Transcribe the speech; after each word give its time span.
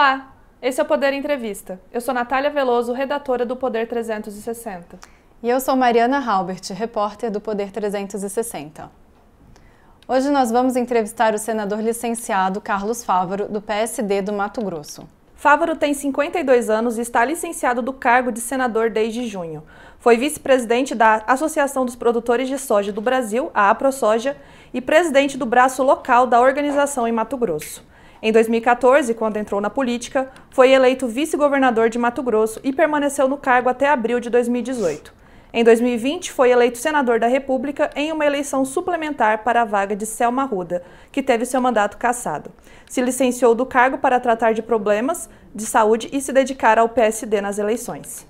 Olá, 0.00 0.32
esse 0.62 0.80
é 0.80 0.82
o 0.82 0.86
Poder 0.86 1.12
Entrevista. 1.12 1.78
Eu 1.92 2.00
sou 2.00 2.14
Natália 2.14 2.48
Veloso, 2.48 2.90
redatora 2.90 3.44
do 3.44 3.54
Poder 3.54 3.86
360. 3.86 4.98
E 5.42 5.50
eu 5.50 5.60
sou 5.60 5.76
Mariana 5.76 6.18
Halbert, 6.18 6.72
repórter 6.72 7.30
do 7.30 7.38
Poder 7.38 7.70
360. 7.70 8.90
Hoje 10.08 10.30
nós 10.30 10.50
vamos 10.50 10.74
entrevistar 10.74 11.34
o 11.34 11.38
senador 11.38 11.82
licenciado 11.82 12.62
Carlos 12.62 13.04
Fávaro, 13.04 13.46
do 13.46 13.60
PSD 13.60 14.22
do 14.22 14.32
Mato 14.32 14.64
Grosso. 14.64 15.06
Fávaro 15.36 15.76
tem 15.76 15.92
52 15.92 16.70
anos 16.70 16.96
e 16.96 17.02
está 17.02 17.22
licenciado 17.22 17.82
do 17.82 17.92
cargo 17.92 18.32
de 18.32 18.40
senador 18.40 18.88
desde 18.88 19.26
junho. 19.26 19.62
Foi 19.98 20.16
vice-presidente 20.16 20.94
da 20.94 21.22
Associação 21.26 21.84
dos 21.84 21.94
Produtores 21.94 22.48
de 22.48 22.56
Soja 22.56 22.90
do 22.90 23.02
Brasil, 23.02 23.50
a 23.52 23.68
AproSoja, 23.68 24.34
e 24.72 24.80
presidente 24.80 25.36
do 25.36 25.44
braço 25.44 25.82
local 25.82 26.26
da 26.26 26.40
organização 26.40 27.06
em 27.06 27.12
Mato 27.12 27.36
Grosso. 27.36 27.89
Em 28.22 28.30
2014, 28.32 29.14
quando 29.14 29.38
entrou 29.38 29.62
na 29.62 29.70
política, 29.70 30.30
foi 30.50 30.72
eleito 30.72 31.08
vice-governador 31.08 31.88
de 31.88 31.98
Mato 31.98 32.22
Grosso 32.22 32.60
e 32.62 32.70
permaneceu 32.70 33.26
no 33.26 33.38
cargo 33.38 33.70
até 33.70 33.88
abril 33.88 34.20
de 34.20 34.28
2018. 34.28 35.14
Em 35.52 35.64
2020, 35.64 36.30
foi 36.30 36.50
eleito 36.50 36.76
senador 36.76 37.18
da 37.18 37.26
República 37.26 37.90
em 37.96 38.12
uma 38.12 38.26
eleição 38.26 38.62
suplementar 38.64 39.42
para 39.42 39.62
a 39.62 39.64
vaga 39.64 39.96
de 39.96 40.04
Selma 40.04 40.44
Ruda, 40.44 40.82
que 41.10 41.22
teve 41.22 41.46
seu 41.46 41.62
mandato 41.62 41.96
cassado. 41.96 42.52
Se 42.86 43.00
licenciou 43.00 43.54
do 43.54 43.64
cargo 43.64 43.96
para 43.96 44.20
tratar 44.20 44.52
de 44.52 44.60
problemas 44.60 45.28
de 45.54 45.64
saúde 45.64 46.10
e 46.12 46.20
se 46.20 46.30
dedicar 46.30 46.78
ao 46.78 46.90
PSD 46.90 47.40
nas 47.40 47.58
eleições. 47.58 48.28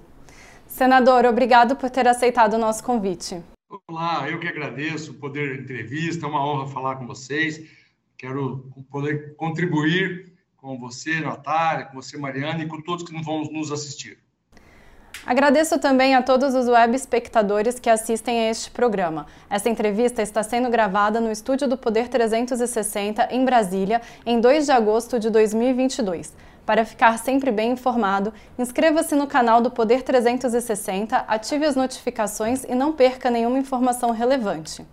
Senador, 0.68 1.26
obrigado 1.26 1.74
por 1.74 1.90
ter 1.90 2.06
aceitado 2.06 2.54
o 2.54 2.58
nosso 2.58 2.84
convite. 2.84 3.42
Olá, 3.88 4.26
eu 4.30 4.38
que 4.38 4.46
agradeço 4.46 5.10
o 5.10 5.14
poder 5.14 5.60
entrevista, 5.60 6.26
é 6.26 6.28
uma 6.28 6.46
honra 6.46 6.68
falar 6.68 6.94
com 6.96 7.06
vocês. 7.06 7.60
Quero 8.20 8.70
poder 8.90 9.34
contribuir 9.34 10.34
com 10.58 10.78
você, 10.78 11.20
Natália, 11.20 11.86
com 11.86 11.94
você, 11.94 12.18
Mariana, 12.18 12.62
e 12.62 12.68
com 12.68 12.78
todos 12.82 13.02
que 13.02 13.18
vão 13.22 13.44
nos 13.44 13.72
assistir. 13.72 14.18
Agradeço 15.24 15.78
também 15.78 16.14
a 16.14 16.20
todos 16.20 16.54
os 16.54 16.68
web 16.68 16.94
espectadores 16.94 17.80
que 17.80 17.88
assistem 17.88 18.40
a 18.40 18.50
este 18.50 18.70
programa. 18.70 19.26
Essa 19.48 19.70
entrevista 19.70 20.20
está 20.20 20.42
sendo 20.42 20.68
gravada 20.68 21.18
no 21.18 21.32
estúdio 21.32 21.66
do 21.66 21.78
Poder 21.78 22.08
360, 22.08 23.28
em 23.30 23.42
Brasília, 23.42 24.02
em 24.26 24.38
2 24.38 24.66
de 24.66 24.72
agosto 24.72 25.18
de 25.18 25.30
2022. 25.30 26.36
Para 26.66 26.84
ficar 26.84 27.18
sempre 27.18 27.50
bem 27.50 27.72
informado, 27.72 28.34
inscreva-se 28.58 29.14
no 29.14 29.26
canal 29.26 29.62
do 29.62 29.70
Poder 29.70 30.02
360, 30.02 31.16
ative 31.16 31.64
as 31.64 31.74
notificações 31.74 32.64
e 32.64 32.74
não 32.74 32.92
perca 32.92 33.30
nenhuma 33.30 33.58
informação 33.58 34.10
relevante. 34.10 34.84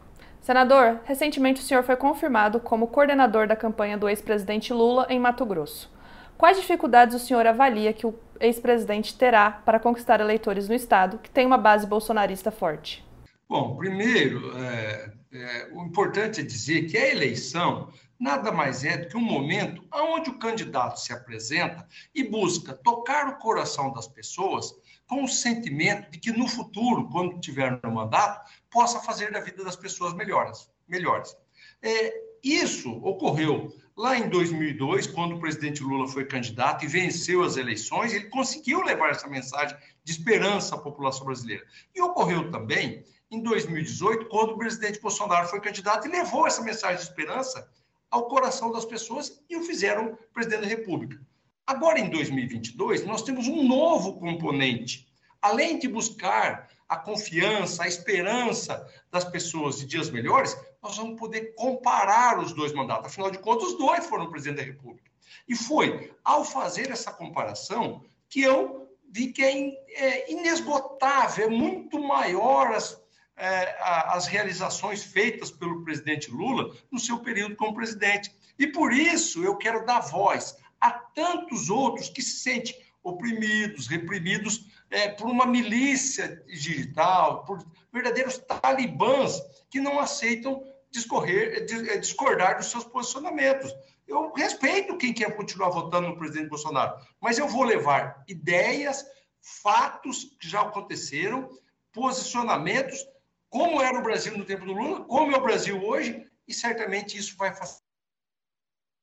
Senador, 0.47 1.01
recentemente 1.03 1.59
o 1.59 1.63
senhor 1.65 1.83
foi 1.83 1.97
confirmado 1.97 2.61
como 2.61 2.87
coordenador 2.87 3.49
da 3.49 3.55
campanha 3.57 3.97
do 3.97 4.07
ex-presidente 4.07 4.71
Lula 4.71 5.05
em 5.09 5.19
Mato 5.19 5.45
Grosso. 5.45 5.91
Quais 6.37 6.55
dificuldades 6.55 7.13
o 7.13 7.19
senhor 7.19 7.45
avalia 7.45 7.91
que 7.91 8.07
o 8.07 8.17
ex-presidente 8.39 9.17
terá 9.17 9.51
para 9.51 9.77
conquistar 9.77 10.21
eleitores 10.21 10.69
no 10.69 10.73
Estado, 10.73 11.17
que 11.17 11.29
tem 11.29 11.45
uma 11.45 11.57
base 11.57 11.85
bolsonarista 11.85 12.49
forte? 12.49 13.05
Bom, 13.49 13.75
primeiro, 13.75 14.57
é, 14.57 15.11
é, 15.33 15.67
o 15.73 15.83
importante 15.83 16.39
é 16.39 16.43
dizer 16.43 16.83
que 16.83 16.97
a 16.97 17.11
eleição 17.11 17.89
nada 18.17 18.49
mais 18.49 18.85
é 18.85 18.97
do 18.97 19.09
que 19.09 19.17
um 19.17 19.21
momento 19.21 19.83
onde 19.93 20.29
o 20.29 20.39
candidato 20.39 20.97
se 21.01 21.11
apresenta 21.11 21.85
e 22.15 22.23
busca 22.23 22.73
tocar 22.73 23.27
o 23.27 23.37
coração 23.37 23.91
das 23.91 24.07
pessoas 24.07 24.73
com 25.07 25.23
o 25.23 25.27
sentimento 25.27 26.11
de 26.11 26.19
que 26.19 26.31
no 26.31 26.47
futuro, 26.47 27.09
quando 27.09 27.39
tiver 27.39 27.79
no 27.83 27.91
mandato, 27.91 28.49
possa 28.69 28.99
fazer 28.99 29.31
da 29.31 29.39
vida 29.39 29.63
das 29.63 29.75
pessoas 29.75 30.13
melhores. 30.13 30.69
melhores. 30.87 31.35
É, 31.81 32.21
isso 32.43 32.91
ocorreu 33.03 33.73
Lá 33.97 34.15
em 34.15 34.29
2002, 34.29 35.07
quando 35.07 35.35
o 35.35 35.39
presidente 35.39 35.81
Lula 35.81 36.07
foi 36.07 36.23
candidato 36.23 36.85
e 36.85 36.87
venceu 36.87 37.41
as 37.41 37.57
eleições, 37.57 38.13
ele 38.13 38.25
conseguiu 38.25 38.83
levar 38.83 39.09
essa 39.09 39.27
mensagem 39.27 39.75
de 40.03 40.11
esperança 40.11 40.75
à 40.75 40.77
população 40.77 41.25
brasileira. 41.25 41.65
E 41.95 41.99
ocorreu 41.99 42.51
também 42.51 43.03
em 43.31 43.41
2018, 43.41 44.27
quando 44.27 44.51
o 44.51 44.57
presidente 44.59 45.01
Bolsonaro 45.01 45.47
foi 45.47 45.59
candidato 45.59 46.07
e 46.07 46.11
levou 46.11 46.45
essa 46.45 46.61
mensagem 46.61 46.97
de 46.97 47.09
esperança 47.09 47.67
ao 48.11 48.27
coração 48.27 48.71
das 48.71 48.85
pessoas 48.85 49.41
e 49.49 49.57
o 49.57 49.63
fizeram 49.63 50.15
presidente 50.31 50.61
da 50.61 50.67
República. 50.67 51.19
Agora, 51.65 51.99
em 51.99 52.11
2022, 52.11 53.03
nós 53.03 53.23
temos 53.23 53.47
um 53.47 53.67
novo 53.67 54.19
componente. 54.19 55.07
Além 55.41 55.79
de 55.79 55.87
buscar 55.87 56.69
a 56.87 56.95
confiança, 56.95 57.83
a 57.83 57.87
esperança 57.87 58.87
das 59.11 59.25
pessoas 59.25 59.77
de 59.77 59.85
dias 59.85 60.09
melhores, 60.09 60.57
nós 60.81 60.95
vamos 60.95 61.19
poder 61.19 61.53
comparar 61.55 62.39
os 62.39 62.53
dois 62.53 62.71
mandatos. 62.73 63.07
Afinal 63.07 63.29
de 63.29 63.39
contas, 63.39 63.69
os 63.69 63.77
dois 63.77 64.05
foram 64.05 64.29
presidente 64.29 64.57
da 64.57 64.63
República. 64.63 65.11
E 65.47 65.55
foi 65.55 66.13
ao 66.23 66.45
fazer 66.45 66.89
essa 66.89 67.11
comparação 67.11 68.03
que 68.29 68.41
eu 68.41 68.87
vi 69.09 69.27
que 69.31 69.43
é, 69.43 69.69
é 69.95 70.31
inesgotável, 70.31 71.45
é 71.45 71.49
muito 71.49 71.99
maior 71.99 72.73
as, 72.73 73.01
é, 73.35 73.75
as 73.79 74.27
realizações 74.27 75.03
feitas 75.03 75.51
pelo 75.51 75.83
presidente 75.83 76.29
Lula 76.29 76.75
no 76.91 76.99
seu 76.99 77.19
período 77.19 77.55
como 77.55 77.75
presidente. 77.75 78.31
E 78.57 78.67
por 78.67 78.93
isso 78.93 79.43
eu 79.43 79.55
quero 79.57 79.85
dar 79.85 79.99
voz 79.99 80.57
a 80.79 80.91
tantos 80.91 81.69
outros 81.69 82.09
que 82.09 82.21
se 82.21 82.39
sentem 82.39 82.77
oprimidos, 83.03 83.87
reprimidos 83.87 84.65
é, 84.89 85.09
por 85.09 85.27
uma 85.27 85.45
milícia 85.45 86.43
digital, 86.47 87.43
por 87.45 87.65
verdadeiros 87.91 88.37
talibãs 88.37 89.41
que 89.69 89.79
não 89.79 89.99
aceitam 89.99 90.63
discorrer, 90.91 91.67
é, 91.89 91.97
discordar 91.97 92.57
dos 92.57 92.71
seus 92.71 92.83
posicionamentos. 92.83 93.73
Eu 94.07 94.31
respeito 94.33 94.97
quem 94.97 95.13
quer 95.13 95.35
continuar 95.35 95.69
votando 95.69 96.07
no 96.07 96.17
presidente 96.17 96.49
Bolsonaro, 96.49 96.97
mas 97.19 97.37
eu 97.37 97.47
vou 97.47 97.63
levar 97.63 98.23
ideias, 98.27 99.05
fatos 99.41 100.35
que 100.39 100.47
já 100.47 100.61
aconteceram, 100.61 101.49
posicionamentos, 101.91 103.05
como 103.49 103.81
era 103.81 103.99
o 103.99 104.03
Brasil 104.03 104.37
no 104.37 104.45
tempo 104.45 104.65
do 104.65 104.73
Lula, 104.73 105.03
como 105.05 105.33
é 105.33 105.37
o 105.37 105.43
Brasil 105.43 105.83
hoje, 105.83 106.25
e 106.47 106.53
certamente 106.53 107.17
isso 107.17 107.35
vai 107.37 107.53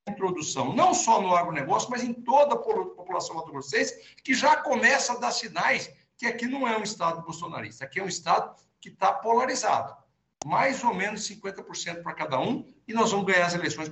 introdução, 0.08 0.74
não 0.74 0.92
só 0.92 1.20
no 1.20 1.34
agronegócio, 1.34 1.90
mas 1.90 2.02
em 2.02 2.12
toda 2.12 2.54
a 2.54 2.58
população 2.58 3.36
mato-grossense, 3.36 4.16
que 4.22 4.34
já 4.34 4.56
começa 4.56 5.12
a 5.12 5.16
dar 5.16 5.32
sinais 5.32 5.90
que 6.16 6.26
aqui 6.26 6.46
não 6.46 6.68
é 6.68 6.76
um 6.76 6.82
Estado 6.82 7.22
bolsonarista, 7.22 7.84
aqui 7.84 8.00
é 8.00 8.04
um 8.04 8.08
Estado 8.08 8.54
que 8.80 8.90
está 8.90 9.12
polarizado. 9.12 9.96
Mais 10.44 10.84
ou 10.84 10.94
menos 10.94 11.26
50% 11.26 12.02
para 12.02 12.14
cada 12.14 12.38
um, 12.38 12.66
e 12.86 12.92
nós 12.92 13.10
vamos 13.10 13.26
ganhar 13.26 13.46
as 13.46 13.54
eleições 13.54 13.90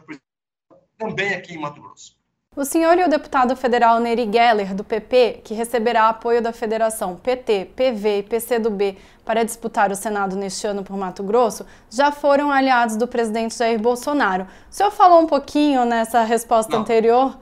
também 0.98 1.34
aqui 1.34 1.54
em 1.54 1.58
Mato 1.58 1.80
Grosso. 1.80 2.21
O 2.54 2.66
senhor 2.66 2.98
e 2.98 3.02
o 3.02 3.08
deputado 3.08 3.56
federal 3.56 3.98
Neri 3.98 4.30
Geller, 4.30 4.74
do 4.74 4.84
PP, 4.84 5.40
que 5.42 5.54
receberá 5.54 6.10
apoio 6.10 6.42
da 6.42 6.52
federação 6.52 7.16
PT, 7.16 7.70
PV 7.74 8.18
e 8.18 8.22
PCdoB 8.22 8.98
para 9.24 9.42
disputar 9.42 9.90
o 9.90 9.96
Senado 9.96 10.36
neste 10.36 10.66
ano 10.66 10.84
por 10.84 10.94
Mato 10.94 11.22
Grosso, 11.22 11.64
já 11.90 12.12
foram 12.12 12.50
aliados 12.50 12.94
do 12.94 13.08
presidente 13.08 13.56
Jair 13.56 13.80
Bolsonaro. 13.80 14.46
O 14.70 14.74
senhor 14.74 14.90
falou 14.90 15.22
um 15.22 15.26
pouquinho 15.26 15.86
nessa 15.86 16.24
resposta 16.24 16.72
não. 16.72 16.82
anterior? 16.82 17.38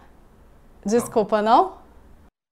Desculpa, 0.86 1.42
não? 1.42 1.80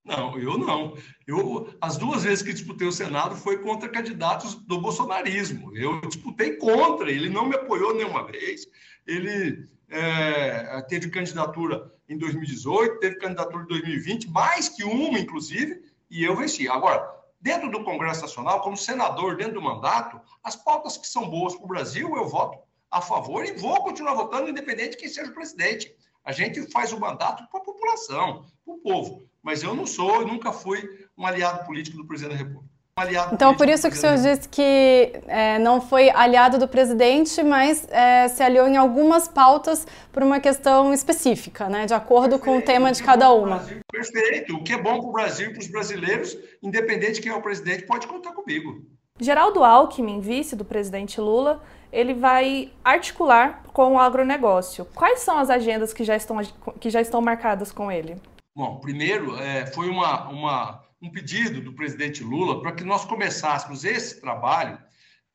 Não, 0.03 0.37
eu 0.37 0.57
não. 0.57 0.95
Eu, 1.25 1.73
as 1.79 1.95
duas 1.95 2.23
vezes 2.23 2.41
que 2.43 2.51
disputei 2.51 2.85
o 2.85 2.91
Senado 2.91 3.37
foi 3.37 3.59
contra 3.59 3.87
candidatos 3.87 4.55
do 4.55 4.81
bolsonarismo. 4.81 5.73
Eu 5.77 6.01
disputei 6.01 6.57
contra, 6.57 7.09
ele 7.09 7.29
não 7.29 7.45
me 7.45 7.55
apoiou 7.55 7.95
nenhuma 7.95 8.25
vez. 8.25 8.65
Ele 9.07 9.65
é, 9.89 10.81
teve 10.83 11.09
candidatura 11.09 11.91
em 12.07 12.17
2018, 12.17 12.99
teve 12.99 13.15
candidatura 13.17 13.63
em 13.63 13.67
2020, 13.67 14.29
mais 14.29 14.69
que 14.69 14.83
uma, 14.83 15.19
inclusive, 15.19 15.83
e 16.09 16.23
eu 16.23 16.35
venci. 16.35 16.67
Agora, 16.67 17.07
dentro 17.39 17.69
do 17.69 17.83
Congresso 17.83 18.21
Nacional, 18.21 18.61
como 18.61 18.77
senador, 18.77 19.35
dentro 19.35 19.55
do 19.55 19.61
mandato, 19.61 20.19
as 20.43 20.55
pautas 20.55 20.97
que 20.97 21.07
são 21.07 21.29
boas 21.29 21.55
para 21.55 21.65
o 21.65 21.67
Brasil, 21.67 22.15
eu 22.15 22.27
voto 22.27 22.59
a 22.91 23.01
favor 23.01 23.45
e 23.45 23.53
vou 23.53 23.83
continuar 23.83 24.13
votando, 24.13 24.49
independente 24.49 24.91
de 24.91 24.97
quem 24.97 25.09
seja 25.09 25.29
o 25.29 25.33
presidente. 25.33 25.95
A 26.23 26.31
gente 26.31 26.69
faz 26.71 26.91
o 26.91 26.99
mandato 26.99 27.47
para 27.49 27.59
a 27.59 27.63
população, 27.63 28.45
para 28.65 28.73
o 28.73 28.79
povo. 28.79 29.23
Mas 29.41 29.63
eu 29.63 29.73
não 29.73 29.85
sou, 29.85 30.21
eu 30.21 30.27
nunca 30.27 30.51
fui 30.51 31.07
um 31.17 31.25
aliado 31.25 31.65
político 31.65 31.97
do 31.97 32.05
presidente 32.05 32.37
da 32.37 32.43
República 32.43 32.68
aliado 32.99 33.33
Então, 33.33 33.55
por 33.55 33.67
isso 33.69 33.89
que 33.89 33.95
o 33.95 33.99
senhor 33.99 34.15
disse 34.17 34.47
que 34.47 35.13
é, 35.27 35.59
não 35.59 35.81
foi 35.81 36.09
aliado 36.09 36.57
do 36.57 36.67
presidente, 36.67 37.41
mas 37.43 37.87
é, 37.89 38.27
se 38.27 38.43
aliou 38.43 38.67
em 38.67 38.77
algumas 38.77 39.27
pautas 39.27 39.85
por 40.11 40.23
uma 40.23 40.39
questão 40.39 40.93
específica, 40.93 41.69
né, 41.69 41.85
de 41.85 41.93
acordo 41.93 42.37
Perfeito. 42.37 42.45
com 42.45 42.57
o 42.57 42.61
tema 42.61 42.91
de 42.91 43.03
cada 43.03 43.31
uma. 43.31 43.63
Perfeito. 43.91 44.55
O 44.55 44.63
que 44.63 44.73
é 44.73 44.77
bom 44.77 44.99
para 44.99 45.09
o 45.09 45.11
Brasil 45.11 45.49
e 45.49 45.53
para 45.53 45.61
os 45.61 45.67
brasileiros, 45.67 46.37
independente 46.61 47.13
de 47.13 47.21
quem 47.21 47.31
é 47.31 47.35
o 47.35 47.41
presidente, 47.41 47.85
pode 47.85 48.07
contar 48.07 48.31
comigo. 48.33 48.81
Geraldo 49.19 49.63
Alckmin, 49.63 50.21
vice 50.21 50.55
do 50.55 50.63
presidente 50.63 51.19
Lula, 51.19 51.61
ele 51.91 52.13
vai 52.13 52.71
articular 52.83 53.63
com 53.73 53.95
o 53.95 53.99
agronegócio. 53.99 54.85
Quais 54.95 55.19
são 55.19 55.37
as 55.37 55.49
agendas 55.49 55.93
que 55.93 56.03
já 56.03 56.15
estão, 56.15 56.37
que 56.79 56.89
já 56.89 57.01
estão 57.01 57.19
marcadas 57.19 57.71
com 57.71 57.91
ele? 57.91 58.15
Bom, 58.55 58.77
primeiro, 58.77 59.35
é, 59.37 59.65
foi 59.67 59.89
uma, 59.89 60.29
uma 60.29 60.83
um 61.01 61.09
pedido 61.09 61.61
do 61.61 61.73
presidente 61.73 62.23
Lula 62.23 62.61
para 62.61 62.73
que 62.73 62.83
nós 62.83 63.05
começássemos 63.05 63.85
esse 63.85 64.19
trabalho 64.19 64.77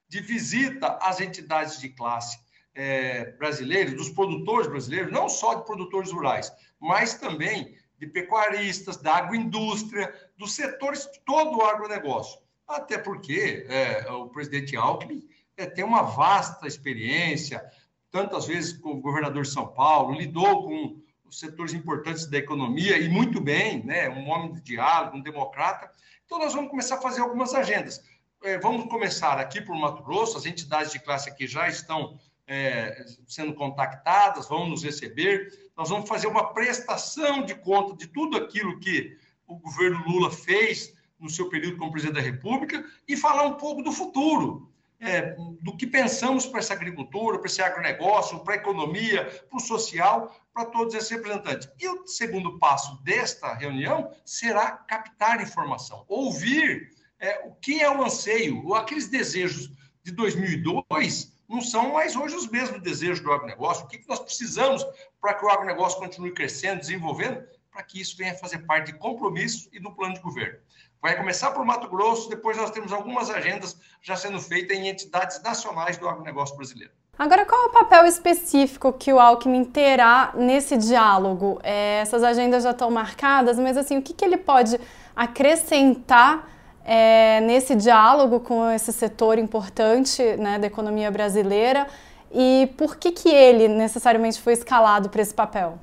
de 0.08 0.20
visita 0.20 0.98
às 1.00 1.20
entidades 1.20 1.80
de 1.80 1.88
classe 1.88 2.38
é, 2.74 3.32
brasileiras, 3.32 3.94
dos 3.94 4.10
produtores 4.10 4.66
brasileiros, 4.66 5.12
não 5.12 5.28
só 5.28 5.54
de 5.54 5.64
produtores 5.64 6.10
rurais, 6.10 6.52
mas 6.80 7.14
também 7.14 7.76
de 7.98 8.06
pecuaristas, 8.06 8.96
da 8.96 9.14
agroindústria, 9.16 10.12
dos 10.36 10.52
setores 10.52 11.08
todo 11.24 11.58
o 11.58 11.62
agronegócio. 11.62 12.40
Até 12.66 12.98
porque 12.98 13.66
é, 13.68 14.10
o 14.10 14.28
presidente 14.28 14.76
Alckmin 14.76 15.26
é, 15.56 15.66
tem 15.66 15.84
uma 15.84 16.02
vasta 16.02 16.66
experiência, 16.66 17.64
tantas 18.10 18.46
vezes 18.46 18.72
como 18.72 19.00
governador 19.00 19.42
de 19.42 19.50
São 19.50 19.68
Paulo, 19.68 20.14
lidou 20.14 20.64
com 20.64 21.00
setores 21.38 21.74
importantes 21.74 22.26
da 22.26 22.38
economia 22.38 22.98
e 22.98 23.08
muito 23.08 23.40
bem, 23.40 23.84
né? 23.84 24.08
um 24.08 24.28
homem 24.28 24.52
de 24.52 24.60
diálogo, 24.60 25.16
um 25.16 25.22
democrata. 25.22 25.90
Então, 26.24 26.38
nós 26.38 26.54
vamos 26.54 26.70
começar 26.70 26.96
a 26.96 27.00
fazer 27.00 27.20
algumas 27.20 27.54
agendas. 27.54 28.02
É, 28.42 28.58
vamos 28.58 28.86
começar 28.86 29.38
aqui 29.38 29.60
por 29.60 29.74
Mato 29.76 30.02
Grosso, 30.02 30.36
as 30.36 30.46
entidades 30.46 30.92
de 30.92 30.98
classe 30.98 31.28
aqui 31.30 31.46
já 31.46 31.68
estão 31.68 32.18
é, 32.46 33.04
sendo 33.26 33.54
contactadas, 33.54 34.48
vão 34.48 34.68
nos 34.68 34.84
receber. 34.84 35.48
Nós 35.76 35.88
vamos 35.88 36.08
fazer 36.08 36.26
uma 36.26 36.52
prestação 36.52 37.44
de 37.44 37.54
conta 37.54 37.96
de 37.96 38.06
tudo 38.06 38.36
aquilo 38.36 38.78
que 38.78 39.16
o 39.46 39.56
governo 39.56 40.02
Lula 40.06 40.30
fez 40.30 40.94
no 41.18 41.30
seu 41.30 41.48
período 41.48 41.78
como 41.78 41.92
presidente 41.92 42.16
da 42.16 42.20
República 42.20 42.84
e 43.08 43.16
falar 43.16 43.46
um 43.46 43.54
pouco 43.54 43.82
do 43.82 43.92
futuro, 43.92 44.70
é, 45.00 45.34
do 45.60 45.76
que 45.76 45.86
pensamos 45.86 46.46
para 46.46 46.60
essa 46.60 46.74
agricultura, 46.74 47.38
para 47.38 47.46
esse 47.46 47.62
agronegócio, 47.62 48.40
para 48.40 48.54
a 48.54 48.56
economia, 48.58 49.24
para 49.48 49.56
o 49.56 49.60
social, 49.60 50.34
para 50.54 50.66
todos 50.66 50.94
esses 50.94 51.10
representantes. 51.10 51.68
E 51.78 51.88
o 51.88 52.06
segundo 52.06 52.58
passo 52.58 53.02
desta 53.02 53.52
reunião 53.52 54.10
será 54.24 54.70
captar 54.70 55.42
informação, 55.42 56.04
ouvir 56.08 56.88
é, 57.18 57.44
o 57.46 57.54
que 57.56 57.82
é 57.82 57.90
o 57.90 58.02
anseio, 58.04 58.72
aqueles 58.74 59.08
desejos 59.08 59.70
de 60.02 60.12
2002 60.12 61.34
não 61.48 61.60
são 61.60 61.92
mais 61.92 62.16
hoje 62.16 62.34
os 62.34 62.48
mesmos 62.48 62.80
desejos 62.80 63.20
do 63.20 63.30
agronegócio. 63.30 63.84
O 63.84 63.88
que 63.88 64.02
nós 64.08 64.18
precisamos 64.18 64.84
para 65.20 65.34
que 65.34 65.44
o 65.44 65.48
agronegócio 65.48 65.98
continue 65.98 66.32
crescendo, 66.32 66.80
desenvolvendo, 66.80 67.46
para 67.70 67.82
que 67.82 68.00
isso 68.00 68.16
venha 68.16 68.34
fazer 68.34 68.58
parte 68.60 68.92
de 68.92 68.98
compromisso 68.98 69.68
e 69.72 69.78
do 69.78 69.94
plano 69.94 70.14
de 70.14 70.20
governo. 70.20 70.58
Vai 71.02 71.16
começar 71.16 71.50
por 71.50 71.64
Mato 71.64 71.88
Grosso, 71.88 72.30
depois 72.30 72.56
nós 72.56 72.70
temos 72.70 72.92
algumas 72.92 73.28
agendas 73.28 73.78
já 74.00 74.16
sendo 74.16 74.40
feitas 74.40 74.76
em 74.76 74.88
entidades 74.88 75.42
nacionais 75.42 75.98
do 75.98 76.08
agronegócio 76.08 76.56
brasileiro. 76.56 76.92
Agora, 77.18 77.46
qual 77.46 77.62
é 77.62 77.66
o 77.66 77.72
papel 77.72 78.06
específico 78.06 78.92
que 78.92 79.12
o 79.12 79.20
Alckmin 79.20 79.64
terá 79.64 80.32
nesse 80.34 80.76
diálogo? 80.76 81.60
É, 81.62 82.00
essas 82.00 82.24
agendas 82.24 82.64
já 82.64 82.72
estão 82.72 82.90
marcadas, 82.90 83.58
mas 83.58 83.76
assim, 83.76 83.98
o 83.98 84.02
que, 84.02 84.12
que 84.12 84.24
ele 84.24 84.36
pode 84.36 84.80
acrescentar 85.14 86.48
é, 86.84 87.40
nesse 87.40 87.76
diálogo 87.76 88.40
com 88.40 88.68
esse 88.70 88.92
setor 88.92 89.38
importante 89.38 90.22
né, 90.36 90.58
da 90.58 90.66
economia 90.66 91.10
brasileira 91.10 91.86
e 92.32 92.68
por 92.76 92.96
que, 92.96 93.12
que 93.12 93.28
ele 93.28 93.68
necessariamente 93.68 94.40
foi 94.40 94.52
escalado 94.52 95.08
para 95.08 95.22
esse 95.22 95.32
papel? 95.32 95.78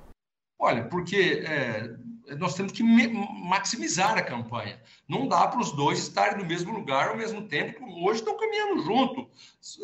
Olha, 0.59 0.83
porque 0.83 1.43
é, 1.47 1.89
nós 2.37 2.55
temos 2.55 2.71
que 2.71 2.83
maximizar 2.83 4.17
a 4.17 4.21
campanha. 4.21 4.81
Não 5.07 5.27
dá 5.27 5.47
para 5.47 5.59
os 5.59 5.71
dois 5.71 5.99
estarem 5.99 6.37
no 6.37 6.45
mesmo 6.45 6.71
lugar 6.71 7.09
ao 7.09 7.17
mesmo 7.17 7.47
tempo, 7.47 7.85
hoje 8.05 8.19
estão 8.19 8.37
caminhando 8.37 8.83
junto 8.83 9.29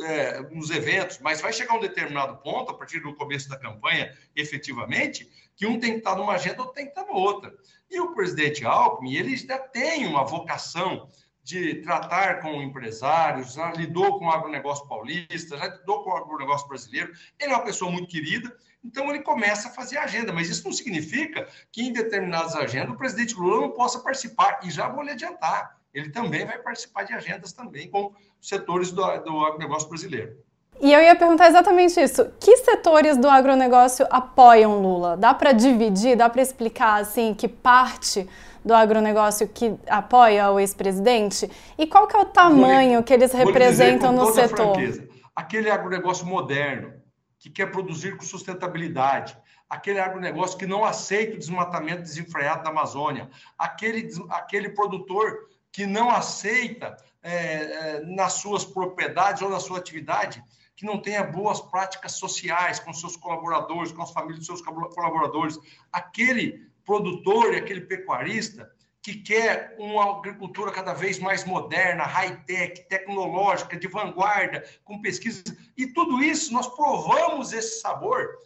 é, 0.03 0.41
nos 0.51 0.69
eventos, 0.69 1.19
mas 1.19 1.41
vai 1.41 1.51
chegar 1.51 1.75
um 1.75 1.79
determinado 1.79 2.37
ponto, 2.37 2.71
a 2.71 2.73
partir 2.73 2.99
do 2.99 3.15
começo 3.15 3.49
da 3.49 3.57
campanha, 3.57 4.15
efetivamente, 4.35 5.29
que 5.55 5.65
um 5.65 5.79
tem 5.79 5.93
que 5.93 5.97
estar 5.99 6.15
numa 6.15 6.33
agenda, 6.33 6.59
outro 6.59 6.75
tem 6.75 6.85
que 6.85 6.91
estar 6.91 7.05
na 7.05 7.17
outra. 7.17 7.53
E 7.89 7.99
o 7.99 8.13
presidente 8.13 8.65
Alckmin, 8.65 9.15
ele 9.15 9.35
já 9.35 9.57
tem 9.57 10.05
uma 10.05 10.23
vocação 10.23 11.09
de 11.47 11.75
tratar 11.75 12.41
com 12.41 12.61
empresários, 12.61 13.53
já 13.53 13.71
lidou 13.71 14.19
com 14.19 14.25
o 14.25 14.31
agronegócio 14.31 14.85
paulista, 14.85 15.57
já 15.57 15.67
lidou 15.67 16.03
com 16.03 16.09
o 16.09 16.17
agronegócio 16.17 16.67
brasileiro. 16.67 17.13
Ele 17.39 17.53
é 17.53 17.55
uma 17.55 17.63
pessoa 17.63 17.89
muito 17.89 18.09
querida, 18.09 18.53
então 18.87 19.09
ele 19.09 19.19
começa 19.19 19.67
a 19.67 19.71
fazer 19.71 19.97
agenda. 19.97 20.31
Mas 20.31 20.49
isso 20.49 20.63
não 20.63 20.71
significa 20.71 21.47
que 21.71 21.83
em 21.83 21.91
determinadas 21.91 22.55
agendas 22.55 22.95
o 22.95 22.97
presidente 22.97 23.35
Lula 23.35 23.61
não 23.61 23.71
possa 23.71 23.99
participar. 23.99 24.59
E 24.63 24.71
já 24.71 24.87
vou 24.87 25.03
lhe 25.03 25.11
adiantar, 25.11 25.77
ele 25.93 26.09
também 26.09 26.45
vai 26.45 26.57
participar 26.57 27.03
de 27.03 27.13
agendas 27.13 27.51
também 27.51 27.89
com 27.89 28.13
setores 28.41 28.91
do, 28.91 29.01
do 29.19 29.45
agronegócio 29.45 29.89
brasileiro. 29.89 30.37
E 30.79 30.93
eu 30.93 31.01
ia 31.01 31.15
perguntar 31.15 31.47
exatamente 31.47 31.99
isso. 31.99 32.31
Que 32.39 32.57
setores 32.57 33.17
do 33.17 33.27
agronegócio 33.27 34.05
apoiam 34.09 34.79
Lula? 34.79 35.17
Dá 35.17 35.33
para 35.33 35.51
dividir, 35.51 36.15
dá 36.15 36.29
para 36.29 36.41
explicar 36.41 37.01
assim 37.01 37.33
que 37.33 37.47
parte 37.47 38.27
do 38.63 38.73
agronegócio 38.73 39.47
que 39.47 39.75
apoia 39.87 40.51
o 40.51 40.59
ex-presidente? 40.59 41.49
E 41.77 41.87
qual 41.87 42.07
que 42.07 42.15
é 42.15 42.19
o 42.19 42.25
tamanho 42.25 43.01
que 43.03 43.13
eles 43.13 43.33
representam 43.33 44.11
no 44.11 44.31
setor? 44.31 44.75
Franqueza, 44.75 45.07
aquele 45.35 45.71
agronegócio 45.71 46.27
moderno, 46.27 46.93
que 47.39 47.49
quer 47.49 47.71
produzir 47.71 48.17
com 48.17 48.23
sustentabilidade, 48.23 49.37
aquele 49.69 49.99
agronegócio 49.99 50.57
que 50.57 50.65
não 50.65 50.83
aceita 50.83 51.35
o 51.35 51.39
desmatamento 51.39 52.01
desenfreado 52.01 52.63
da 52.63 52.69
Amazônia, 52.69 53.29
aquele, 53.57 54.09
aquele 54.29 54.69
produtor 54.69 55.49
que 55.71 55.85
não 55.85 56.09
aceita 56.09 56.97
é, 57.21 57.33
é, 57.33 58.05
nas 58.05 58.33
suas 58.33 58.65
propriedades 58.65 59.41
ou 59.41 59.49
na 59.49 59.59
sua 59.59 59.77
atividade 59.77 60.43
que 60.75 60.85
não 60.85 61.01
tenha 61.01 61.23
boas 61.23 61.59
práticas 61.59 62.13
sociais 62.13 62.79
com 62.79 62.93
seus 62.93 63.17
colaboradores, 63.17 63.91
com 63.91 64.03
as 64.03 64.11
famílias 64.11 64.37
dos 64.37 64.45
seus 64.45 64.61
colaboradores, 64.61 65.57
aquele 65.91 66.69
produtor 66.85 67.53
e 67.53 67.57
aquele 67.57 67.81
pecuarista 67.81 68.71
que 69.07 69.15
quer 69.15 69.73
uma 69.79 70.17
agricultura 70.17 70.69
cada 70.69 70.93
vez 70.93 71.17
mais 71.17 71.45
moderna, 71.45 72.03
high-tech, 72.03 72.89
tecnológica, 72.89 73.77
de 73.77 73.87
vanguarda, 73.87 74.65
com 74.83 75.01
pesquisas. 75.01 75.45
E 75.77 75.87
tudo 75.87 76.21
isso 76.21 76.51
nós 76.51 76.67
provamos 76.75 77.53
esse 77.53 77.79
sabor 77.79 78.37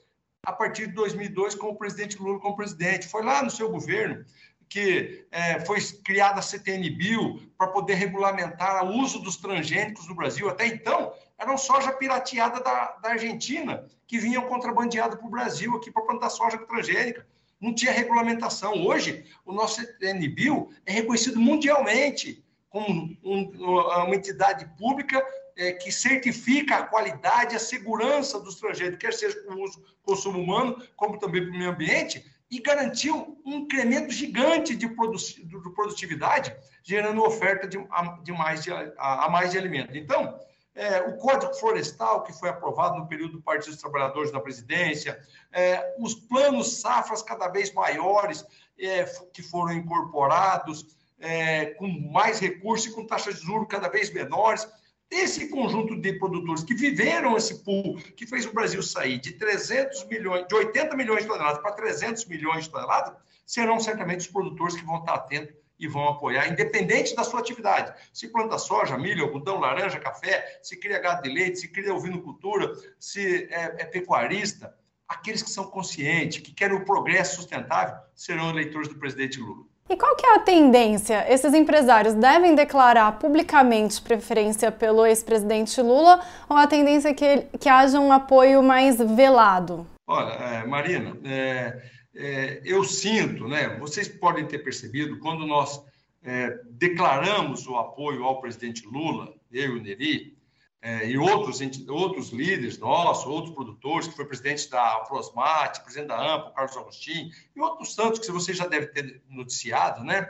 a 0.46 0.54
partir 0.54 0.86
de 0.86 0.94
2002 0.94 1.56
com 1.56 1.70
o 1.70 1.76
presidente 1.76 2.22
Lula 2.22 2.40
como 2.40 2.56
presidente. 2.56 3.08
Foi 3.08 3.24
lá 3.24 3.42
no 3.42 3.50
seu 3.50 3.72
governo 3.72 4.24
que 4.70 5.26
é, 5.32 5.60
foi 5.66 5.82
criada 6.06 6.38
a 6.38 6.44
CTN 6.44 6.92
Bio 6.92 7.40
para 7.58 7.70
poder 7.70 7.96
regulamentar 7.96 8.86
o 8.86 9.00
uso 9.00 9.18
dos 9.20 9.38
transgênicos 9.38 10.08
no 10.08 10.14
Brasil. 10.14 10.48
Até 10.48 10.68
então, 10.68 11.12
eram 11.40 11.58
soja 11.58 11.92
pirateada 11.92 12.62
da, 12.62 12.98
da 13.02 13.10
Argentina 13.10 13.84
que 14.06 14.20
vinham 14.20 14.44
contrabandeada 14.44 15.18
para 15.18 15.26
o 15.26 15.32
Brasil 15.32 15.76
aqui 15.76 15.90
para 15.90 16.04
plantar 16.04 16.30
soja 16.30 16.60
transgênica 16.60 17.26
não 17.62 17.74
tinha 17.74 17.92
regulamentação. 17.92 18.86
Hoje, 18.86 19.24
o 19.46 19.54
nosso 19.54 19.82
NBio 20.02 20.70
é 20.86 20.92
reconhecido 20.92 21.40
mundialmente 21.40 22.44
como 22.70 23.18
um, 23.24 23.52
uma 23.64 24.16
entidade 24.16 24.66
pública 24.78 25.24
é, 25.58 25.74
que 25.74 25.92
certifica 25.92 26.78
a 26.78 26.84
qualidade 26.84 27.56
a 27.56 27.60
segurança 27.60 28.40
dos 28.40 28.56
transgênicos, 28.56 29.00
quer 29.00 29.14
seja 29.14 29.36
para 29.42 29.56
o 29.56 29.62
uso, 29.62 29.84
consumo 30.02 30.40
humano, 30.40 30.82
como 30.96 31.20
também 31.20 31.44
para 31.44 31.52
o 31.52 31.58
meio 31.58 31.70
ambiente, 31.70 32.26
e 32.50 32.60
garantiu 32.60 33.40
um 33.46 33.60
incremento 33.60 34.12
gigante 34.12 34.76
de, 34.76 34.88
produtividade, 34.90 36.56
gerando 36.84 37.24
oferta 37.24 37.68
de, 37.68 37.78
de 38.24 38.32
mais 38.32 38.64
de, 38.64 38.72
a, 38.72 39.26
a 39.26 39.30
mais 39.30 39.52
de 39.52 39.58
alimento. 39.58 39.96
Então, 39.98 40.38
é, 40.74 41.02
o 41.02 41.18
Código 41.18 41.54
Florestal, 41.54 42.24
que 42.24 42.34
foi 42.34 42.50
aprovado 42.50 42.98
no 42.98 43.08
período 43.08 43.34
do 43.34 43.42
Partido 43.42 43.72
dos 43.72 43.82
Trabalhadores 43.82 44.32
na 44.32 44.40
presidência, 44.40 45.20
é, 45.52 45.96
os 46.00 46.16
planos 46.16 46.80
safras 46.80 47.22
cada 47.22 47.48
vez 47.48 47.74
maiores 47.74 48.46
é, 48.80 49.04
que 49.34 49.42
foram 49.42 49.74
incorporados, 49.74 50.96
é, 51.20 51.66
com 51.72 51.88
mais 51.88 52.40
recursos 52.40 52.88
e 52.88 52.96
com 52.96 53.06
taxas 53.06 53.36
de 53.36 53.46
juros 53.46 53.68
cada 53.70 53.90
vez 53.90 54.12
menores. 54.12 54.68
Esse 55.10 55.50
conjunto 55.50 56.00
de 56.00 56.14
produtores 56.14 56.64
que 56.64 56.74
viveram 56.74 57.36
esse 57.36 57.64
pool, 57.66 57.98
que 58.16 58.26
fez 58.26 58.46
o 58.46 58.54
Brasil 58.54 58.82
sair 58.82 59.20
de 59.20 59.34
300 59.34 60.06
milhões, 60.06 60.48
de 60.48 60.56
80 60.56 60.96
milhões 60.96 61.24
de 61.24 61.28
toneladas 61.28 61.62
para 61.62 61.74
300 61.74 62.26
milhões 62.26 62.64
de 62.64 62.70
toneladas, 62.70 63.14
serão 63.46 63.78
certamente 63.78 64.22
os 64.22 64.28
produtores 64.28 64.76
que 64.76 64.86
vão 64.86 65.00
estar 65.00 65.16
atentos 65.16 65.61
e 65.82 65.88
vão 65.88 66.08
apoiar, 66.08 66.48
independente 66.48 67.16
da 67.16 67.24
sua 67.24 67.40
atividade. 67.40 67.92
Se 68.14 68.28
planta 68.28 68.60
soja, 68.60 68.98
milho, 68.98 69.26
algodão, 69.26 69.60
laranja, 69.60 70.00
café, 70.00 70.60
se 70.62 70.78
cria 70.78 71.00
gado 71.00 71.24
de 71.24 71.30
leite, 71.34 71.60
se 71.60 71.68
cria 71.68 71.94
ovinocultura, 71.94 72.72
se 73.00 73.48
é, 73.52 73.76
é 73.80 73.86
pecuarista, 73.86 74.74
aqueles 75.08 75.42
que 75.42 75.50
são 75.50 75.66
conscientes, 75.66 76.42
que 76.42 76.54
querem 76.54 76.78
o 76.78 76.86
progresso 76.86 77.38
sustentável, 77.38 77.96
serão 78.16 78.52
eleitores 78.52 78.88
do 78.88 78.96
presidente 78.96 79.40
Lula. 79.40 79.66
E 79.90 79.98
qual 79.98 80.16
que 80.16 80.26
é 80.26 80.36
a 80.36 80.40
tendência? 80.40 81.26
Esses 81.28 81.54
empresários 81.54 82.14
devem 82.14 82.56
declarar 82.56 83.20
publicamente 83.20 84.02
preferência 84.02 84.72
pelo 84.72 85.06
ex-presidente 85.06 85.82
Lula 85.82 86.22
ou 86.48 86.56
a 86.56 86.66
tendência 86.66 87.10
é 87.10 87.14
que, 87.14 87.40
que 87.60 87.68
haja 87.68 88.00
um 88.00 88.12
apoio 88.12 88.64
mais 88.64 88.98
velado? 89.00 89.86
Olha, 90.08 90.32
é, 90.32 90.66
Marina, 90.66 91.18
é, 91.26 91.82
é, 92.16 92.62
eu 92.64 92.84
sinto, 92.84 93.48
né? 93.48 93.78
Vocês 93.80 94.08
podem 94.08 94.46
ter 94.46 94.60
percebido, 94.60 95.20
quando 95.20 95.46
nós 95.46 95.84
é, 96.24 96.60
declaramos 96.70 97.66
o 97.68 97.78
apoio 97.78 98.24
ao 98.24 98.42
presidente 98.42 98.86
Lula, 98.86 99.34
eu 99.52 99.78
e 99.78 99.80
o 99.80 99.82
Neri, 99.82 100.38
é, 100.82 101.08
e 101.08 101.18
outros, 101.18 101.60
outros 101.88 102.30
líderes 102.32 102.78
nossos, 102.80 103.26
outros 103.26 103.54
produtores, 103.54 104.08
que 104.08 104.16
foi 104.16 104.26
presidente 104.26 104.70
da 104.70 105.00
Prosmate, 105.02 105.82
presidente 105.82 106.08
da 106.08 106.20
AMPA, 106.20 106.52
Carlos 106.52 106.78
Agostinho, 106.78 107.30
e 107.56 107.62
outros 107.62 107.96
tantos 107.96 108.20
que 108.20 108.32
você 108.32 108.54
já 108.54 108.68
deve 108.68 108.88
ter 108.88 109.22
noticiado, 109.30 110.04
né? 110.04 110.28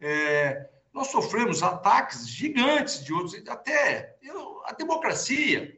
É, 0.00 0.68
nós 0.92 1.08
sofremos 1.08 1.62
ataques 1.62 2.28
gigantes 2.28 3.04
de 3.04 3.12
outros, 3.12 3.34
até 3.48 4.16
eu, 4.22 4.62
a 4.64 4.72
democracia, 4.72 5.77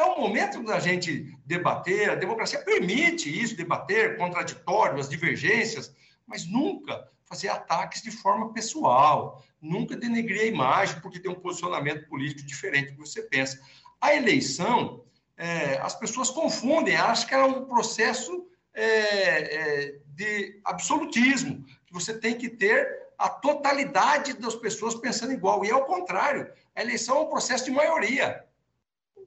é 0.00 0.04
o 0.04 0.20
momento 0.20 0.62
da 0.62 0.80
gente 0.80 1.36
debater, 1.44 2.10
a 2.10 2.14
democracia 2.14 2.60
permite 2.60 3.28
isso, 3.28 3.56
debater, 3.56 4.16
contraditório, 4.16 4.98
as 4.98 5.08
divergências, 5.08 5.94
mas 6.26 6.46
nunca 6.46 7.08
fazer 7.24 7.48
ataques 7.48 8.02
de 8.02 8.10
forma 8.10 8.52
pessoal, 8.52 9.44
nunca 9.60 9.96
denegrir 9.96 10.42
a 10.42 10.46
imagem 10.46 11.00
porque 11.00 11.20
tem 11.20 11.30
um 11.30 11.38
posicionamento 11.38 12.08
político 12.08 12.46
diferente 12.46 12.90
do 12.90 13.02
que 13.02 13.08
você 13.08 13.22
pensa. 13.22 13.60
A 14.00 14.14
eleição, 14.14 15.04
é, 15.36 15.78
as 15.78 15.94
pessoas 15.94 16.30
confundem, 16.30 16.96
acham 16.96 17.28
que 17.28 17.34
é 17.34 17.44
um 17.44 17.66
processo 17.66 18.46
é, 18.74 18.84
é, 18.84 19.98
de 20.08 20.60
absolutismo, 20.64 21.64
que 21.86 21.92
você 21.92 22.18
tem 22.18 22.36
que 22.36 22.48
ter 22.48 23.10
a 23.18 23.28
totalidade 23.28 24.32
das 24.32 24.54
pessoas 24.54 24.94
pensando 24.94 25.32
igual. 25.32 25.64
E 25.64 25.70
é 25.70 25.76
o 25.76 25.84
contrário. 25.84 26.50
A 26.74 26.80
eleição 26.80 27.18
é 27.18 27.20
um 27.20 27.28
processo 27.28 27.66
de 27.66 27.70
maioria. 27.70 28.44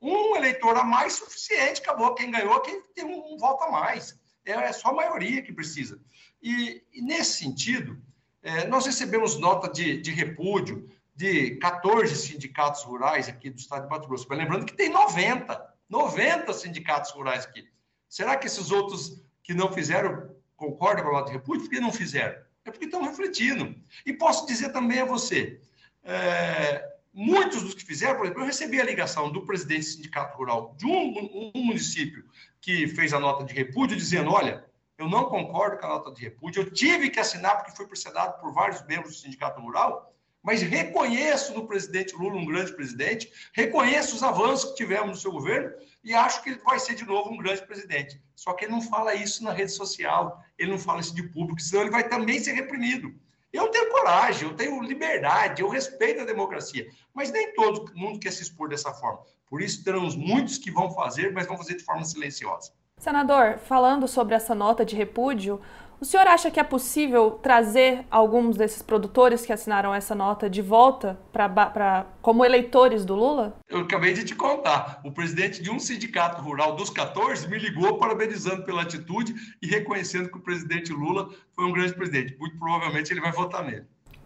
Um 0.03 0.35
eleitor 0.35 0.75
a 0.75 0.83
mais 0.83 1.13
suficiente, 1.13 1.81
acabou. 1.81 2.13
Quem 2.13 2.29
ganhou, 2.29 2.59
quem 2.59 2.81
tem 2.93 3.05
um, 3.05 3.33
um 3.33 3.37
voto 3.37 3.63
a 3.63 3.71
mais. 3.71 4.19
É, 4.45 4.51
é 4.51 4.73
só 4.73 4.89
a 4.89 4.93
maioria 4.93 5.41
que 5.41 5.53
precisa. 5.53 5.97
E, 6.41 6.83
e 6.91 7.01
nesse 7.01 7.37
sentido, 7.37 7.97
é, 8.41 8.67
nós 8.67 8.85
recebemos 8.85 9.39
nota 9.39 9.71
de, 9.71 10.01
de, 10.01 10.11
repúdio 10.11 10.89
de 11.15 11.51
14 11.55 12.13
sindicatos 12.17 12.83
rurais 12.83 13.29
aqui 13.29 13.49
do 13.49 13.57
estado 13.57 13.83
de 13.83 13.89
Mato 13.89 14.09
Grosso. 14.09 14.27
Mas 14.29 14.37
lembrando 14.37 14.65
que 14.65 14.73
tem 14.73 14.89
90, 14.89 15.73
90 15.89 16.51
sindicatos 16.51 17.11
rurais 17.11 17.45
aqui. 17.45 17.65
Será 18.09 18.35
que 18.35 18.47
esses 18.47 18.71
outros 18.71 19.23
que 19.41 19.53
não 19.53 19.71
fizeram 19.71 20.35
concordam 20.57 21.05
com 21.05 21.11
a 21.11 21.13
nota 21.13 21.27
de 21.27 21.37
repúdio? 21.37 21.63
Por 21.63 21.69
que 21.69 21.79
não 21.79 21.93
fizeram? 21.93 22.43
É 22.65 22.71
porque 22.71 22.85
estão 22.85 23.03
refletindo. 23.03 23.73
E 24.05 24.11
posso 24.11 24.45
dizer 24.45 24.73
também 24.73 24.99
a 24.99 25.05
você, 25.05 25.61
é, 26.03 26.92
muitos 27.13 27.61
dos 27.61 27.73
que 27.73 27.85
fizeram, 27.85 28.17
por 28.17 28.25
exemplo, 28.25 28.41
eu 28.41 28.47
recebi 28.47 28.81
a 28.81 28.85
ligação 28.85 29.31
do 29.31 29.45
presidente 29.45 29.81
do 29.81 29.85
sindicato 29.85 30.37
rural 30.37 30.75
de 30.77 30.85
um, 30.85 31.51
um 31.53 31.63
município 31.63 32.25
que 32.59 32.87
fez 32.87 33.13
a 33.13 33.19
nota 33.19 33.43
de 33.43 33.53
repúdio, 33.53 33.95
dizendo: 33.95 34.31
olha, 34.31 34.65
eu 34.97 35.07
não 35.07 35.25
concordo 35.25 35.77
com 35.77 35.85
a 35.85 35.89
nota 35.89 36.11
de 36.11 36.21
repúdio, 36.21 36.63
eu 36.63 36.71
tive 36.71 37.09
que 37.09 37.19
assinar 37.19 37.57
porque 37.57 37.75
foi 37.75 37.87
pressionado 37.87 38.39
por 38.39 38.53
vários 38.53 38.85
membros 38.87 39.15
do 39.15 39.21
sindicato 39.21 39.61
rural, 39.61 40.13
mas 40.41 40.61
reconheço 40.61 41.53
no 41.53 41.65
presidente 41.67 42.15
Lula 42.15 42.35
um 42.35 42.45
grande 42.45 42.73
presidente, 42.73 43.31
reconheço 43.53 44.15
os 44.15 44.23
avanços 44.23 44.71
que 44.71 44.77
tivemos 44.77 45.09
no 45.09 45.15
seu 45.15 45.31
governo 45.31 45.71
e 46.03 46.13
acho 46.13 46.43
que 46.43 46.49
ele 46.49 46.59
vai 46.59 46.79
ser 46.79 46.95
de 46.95 47.05
novo 47.05 47.31
um 47.31 47.37
grande 47.37 47.65
presidente. 47.65 48.21
Só 48.35 48.53
que 48.53 48.65
ele 48.65 48.73
não 48.73 48.81
fala 48.81 49.15
isso 49.15 49.41
na 49.43 49.53
rede 49.53 49.71
social, 49.71 50.43
ele 50.57 50.71
não 50.71 50.79
fala 50.79 50.99
isso 50.99 51.15
de 51.15 51.23
público, 51.23 51.61
senão 51.61 51.83
ele 51.83 51.91
vai 51.91 52.07
também 52.09 52.39
ser 52.39 52.51
reprimido. 52.53 53.15
Eu 53.53 53.67
tenho 53.69 53.91
coragem, 53.91 54.49
eu 54.49 54.55
tenho 54.55 54.81
liberdade, 54.81 55.61
eu 55.61 55.69
respeito 55.69 56.21
a 56.21 56.25
democracia, 56.25 56.87
mas 57.13 57.31
nem 57.31 57.53
todo 57.53 57.93
mundo 57.93 58.19
quer 58.19 58.31
se 58.31 58.41
expor 58.41 58.67
dessa 58.67 58.91
forma. 58.91 59.21
Por 59.47 59.61
isso, 59.61 59.83
teremos 59.83 60.15
muitos 60.15 60.57
que 60.57 60.71
vão 60.71 60.91
fazer, 60.91 61.31
mas 61.31 61.45
vão 61.45 61.55
fazer 61.55 61.75
de 61.75 61.83
forma 61.83 62.03
silenciosa. 62.03 62.71
Senador, 62.97 63.59
falando 63.59 64.07
sobre 64.07 64.33
essa 64.33 64.55
nota 64.55 64.83
de 64.83 64.95
repúdio, 64.95 65.61
o 66.03 66.05
senhor 66.05 66.27
acha 66.27 66.51
que 66.51 66.59
é 66.59 66.63
possível 66.63 67.31
trazer 67.31 68.05
alguns 68.11 68.57
desses 68.57 68.81
produtores 68.81 69.45
que 69.45 69.53
assinaram 69.53 69.95
essa 69.95 70.13
nota 70.13 70.49
de 70.49 70.61
volta 70.61 71.17
para 71.31 72.05
como 72.21 72.43
eleitores 72.43 73.05
do 73.05 73.15
Lula? 73.15 73.55
Eu 73.69 73.79
acabei 73.79 74.11
de 74.11 74.25
te 74.25 74.35
contar. 74.35 74.99
O 75.05 75.13
presidente 75.13 75.63
de 75.63 75.71
um 75.71 75.79
sindicato 75.79 76.41
rural 76.41 76.75
dos 76.75 76.89
14 76.89 77.47
me 77.47 77.57
ligou 77.57 77.97
parabenizando 77.97 78.63
pela 78.63 78.81
atitude 78.81 79.33
e 79.61 79.65
reconhecendo 79.65 80.27
que 80.27 80.37
o 80.37 80.41
presidente 80.41 80.91
Lula 80.91 81.29
foi 81.55 81.63
um 81.63 81.71
grande 81.71 81.93
presidente. 81.93 82.35
Muito 82.37 82.59
provavelmente 82.59 83.13
ele 83.13 83.21
vai 83.21 83.31
votar 83.31 83.63
nele. 83.63 83.85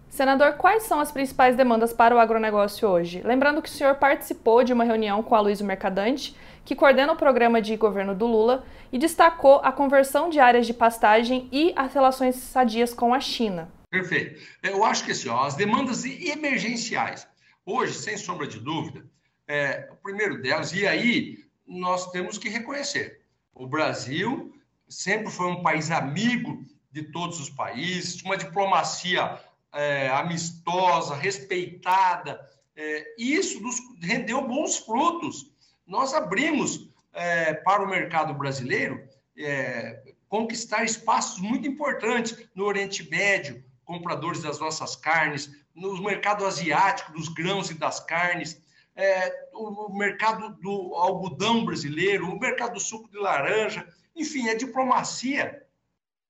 Senador, 0.10 0.54
quais 0.54 0.82
são 0.82 1.00
as 1.00 1.12
principais 1.12 1.56
demandas 1.56 1.94
para 1.94 2.16
o 2.16 2.18
agronegócio 2.18 2.90
hoje? 2.90 3.22
Lembrando 3.24 3.62
que 3.62 3.70
o 3.70 3.72
senhor 3.72 3.94
participou 3.96 4.64
de 4.64 4.74
uma 4.74 4.84
reunião 4.84 5.22
com 5.22 5.36
a 5.36 5.40
Luiz 5.40 5.62
Mercadante, 5.62 6.36
que 6.68 6.76
coordena 6.76 7.14
o 7.14 7.16
programa 7.16 7.62
de 7.62 7.78
governo 7.78 8.14
do 8.14 8.28
Lula, 8.28 8.66
e 8.92 9.00
destacou 9.00 9.62
a 9.64 9.72
conversão 9.72 10.30
de 10.30 10.38
áreas 10.38 10.68
de 10.68 10.74
pastagem 10.74 11.48
e 11.50 11.72
as 11.78 11.94
relações 11.94 12.36
sadias 12.36 12.94
com 12.94 13.14
a 13.14 13.22
China. 13.22 13.72
Perfeito. 13.90 14.46
Eu 14.62 14.84
acho 14.84 15.06
que 15.06 15.14
assim, 15.14 15.30
ó, 15.30 15.46
as 15.46 15.56
demandas 15.56 16.04
emergenciais, 16.04 17.26
hoje, 17.66 17.94
sem 17.94 18.18
sombra 18.18 18.46
de 18.46 18.60
dúvida, 18.60 19.06
é, 19.48 19.88
o 19.94 19.96
primeiro 19.96 20.42
delas, 20.42 20.74
e 20.74 20.86
aí 20.86 21.38
nós 21.66 22.12
temos 22.12 22.38
que 22.38 22.50
reconhecer, 22.50 23.22
o 23.56 23.66
Brasil 23.66 24.54
sempre 24.90 25.32
foi 25.32 25.48
um 25.48 25.62
país 25.64 25.90
amigo 25.90 26.66
de 26.92 27.04
todos 27.14 27.40
os 27.40 27.50
países, 27.50 28.22
uma 28.24 28.36
diplomacia 28.36 29.40
é, 29.72 30.10
amistosa, 30.10 31.16
respeitada. 31.16 32.38
É, 32.76 33.16
isso 33.18 33.62
nos 33.62 33.78
rendeu 34.02 34.46
bons 34.46 34.76
frutos. 34.80 35.56
Nós 35.88 36.14
abrimos 36.14 36.90
é, 37.14 37.54
para 37.54 37.82
o 37.82 37.88
mercado 37.88 38.34
brasileiro 38.34 39.08
é, 39.38 40.14
conquistar 40.28 40.84
espaços 40.84 41.40
muito 41.40 41.68
importantes 41.68 42.38
no 42.54 42.66
Oriente 42.66 43.10
Médio, 43.10 43.64
compradores 43.86 44.42
das 44.42 44.60
nossas 44.60 44.98
carnes, 44.98 45.50
no 45.74 46.02
mercado 46.04 46.46
asiático 46.46 47.14
dos 47.14 47.30
grãos 47.30 47.72
e 47.72 47.74
das 47.74 48.02
carnes, 48.02 48.62
é, 48.96 49.48
o 49.54 49.96
mercado 49.96 50.50
do 50.60 50.96
algodão 50.96 51.64
brasileiro, 51.64 52.30
o 52.30 52.40
mercado 52.40 52.74
do 52.74 52.80
suco 52.80 53.10
de 53.10 53.18
laranja, 53.18 53.88
enfim, 54.16 54.50
a 54.50 54.58
diplomacia 54.58 55.64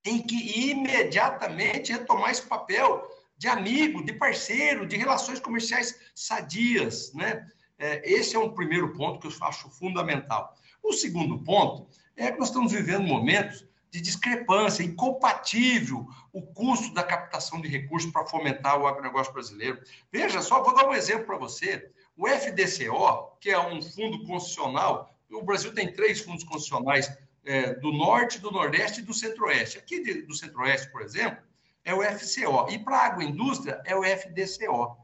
tem 0.04 0.22
que 0.22 0.70
imediatamente 0.70 1.94
retomar 1.94 2.30
esse 2.30 2.44
papel 2.44 3.10
de 3.38 3.48
amigo, 3.48 4.04
de 4.04 4.14
parceiro, 4.14 4.86
de 4.86 4.98
relações 4.98 5.40
comerciais 5.40 5.98
sadias, 6.14 7.14
né? 7.14 7.48
É, 7.80 8.10
esse 8.10 8.36
é 8.36 8.40
um 8.40 8.54
primeiro 8.54 8.94
ponto 8.94 9.20
que 9.20 9.28
eu 9.28 9.48
acho 9.48 9.70
fundamental. 9.70 10.56
O 10.82 10.94
segundo 10.94 11.40
ponto 11.44 11.88
é 12.16 12.32
que 12.32 12.40
nós 12.40 12.50
estamos 12.50 12.72
vivendo 12.72 13.04
momentos 13.04 13.66
de 13.90 14.02
discrepância, 14.02 14.84
incompatível 14.84 16.08
o 16.34 16.42
custo 16.42 16.94
da 16.94 17.04
captação 17.04 17.62
de 17.62 17.68
recursos 17.68 18.12
para 18.12 18.26
fomentar 18.26 18.80
o 18.80 18.88
agronegócio 18.88 19.34
brasileiro. 19.34 19.80
Veja 20.12 20.42
só, 20.42 20.62
vou 20.62 20.76
dar 20.76 20.88
um 20.88 20.94
exemplo 20.94 21.26
para 21.26 21.38
você. 21.38 21.90
O 22.16 22.28
FDCO, 22.28 23.38
que 23.40 23.50
é 23.50 23.60
um 23.60 23.82
fundo 23.82 24.26
constitucional, 24.26 25.16
o 25.32 25.42
Brasil 25.42 25.74
tem 25.74 25.92
três 25.92 26.20
fundos 26.20 26.44
constitucionais 26.44 27.12
é, 27.46 27.74
do 27.76 27.92
Norte, 27.92 28.40
do 28.40 28.52
Nordeste 28.52 29.00
e 29.00 29.04
do 29.04 29.14
Centro-Oeste. 29.14 29.78
Aqui 29.78 30.02
de, 30.02 30.22
do 30.24 30.36
Centro-Oeste, 30.36 30.92
por 30.92 31.02
exemplo, 31.02 31.44
é 31.86 31.94
o 31.94 32.04
FCO. 32.04 32.70
E 32.70 32.80
para 32.80 32.98
a 32.98 33.06
agroindústria 33.06 33.82
é 33.86 33.96
o 33.96 34.04
FDCO. 34.04 34.98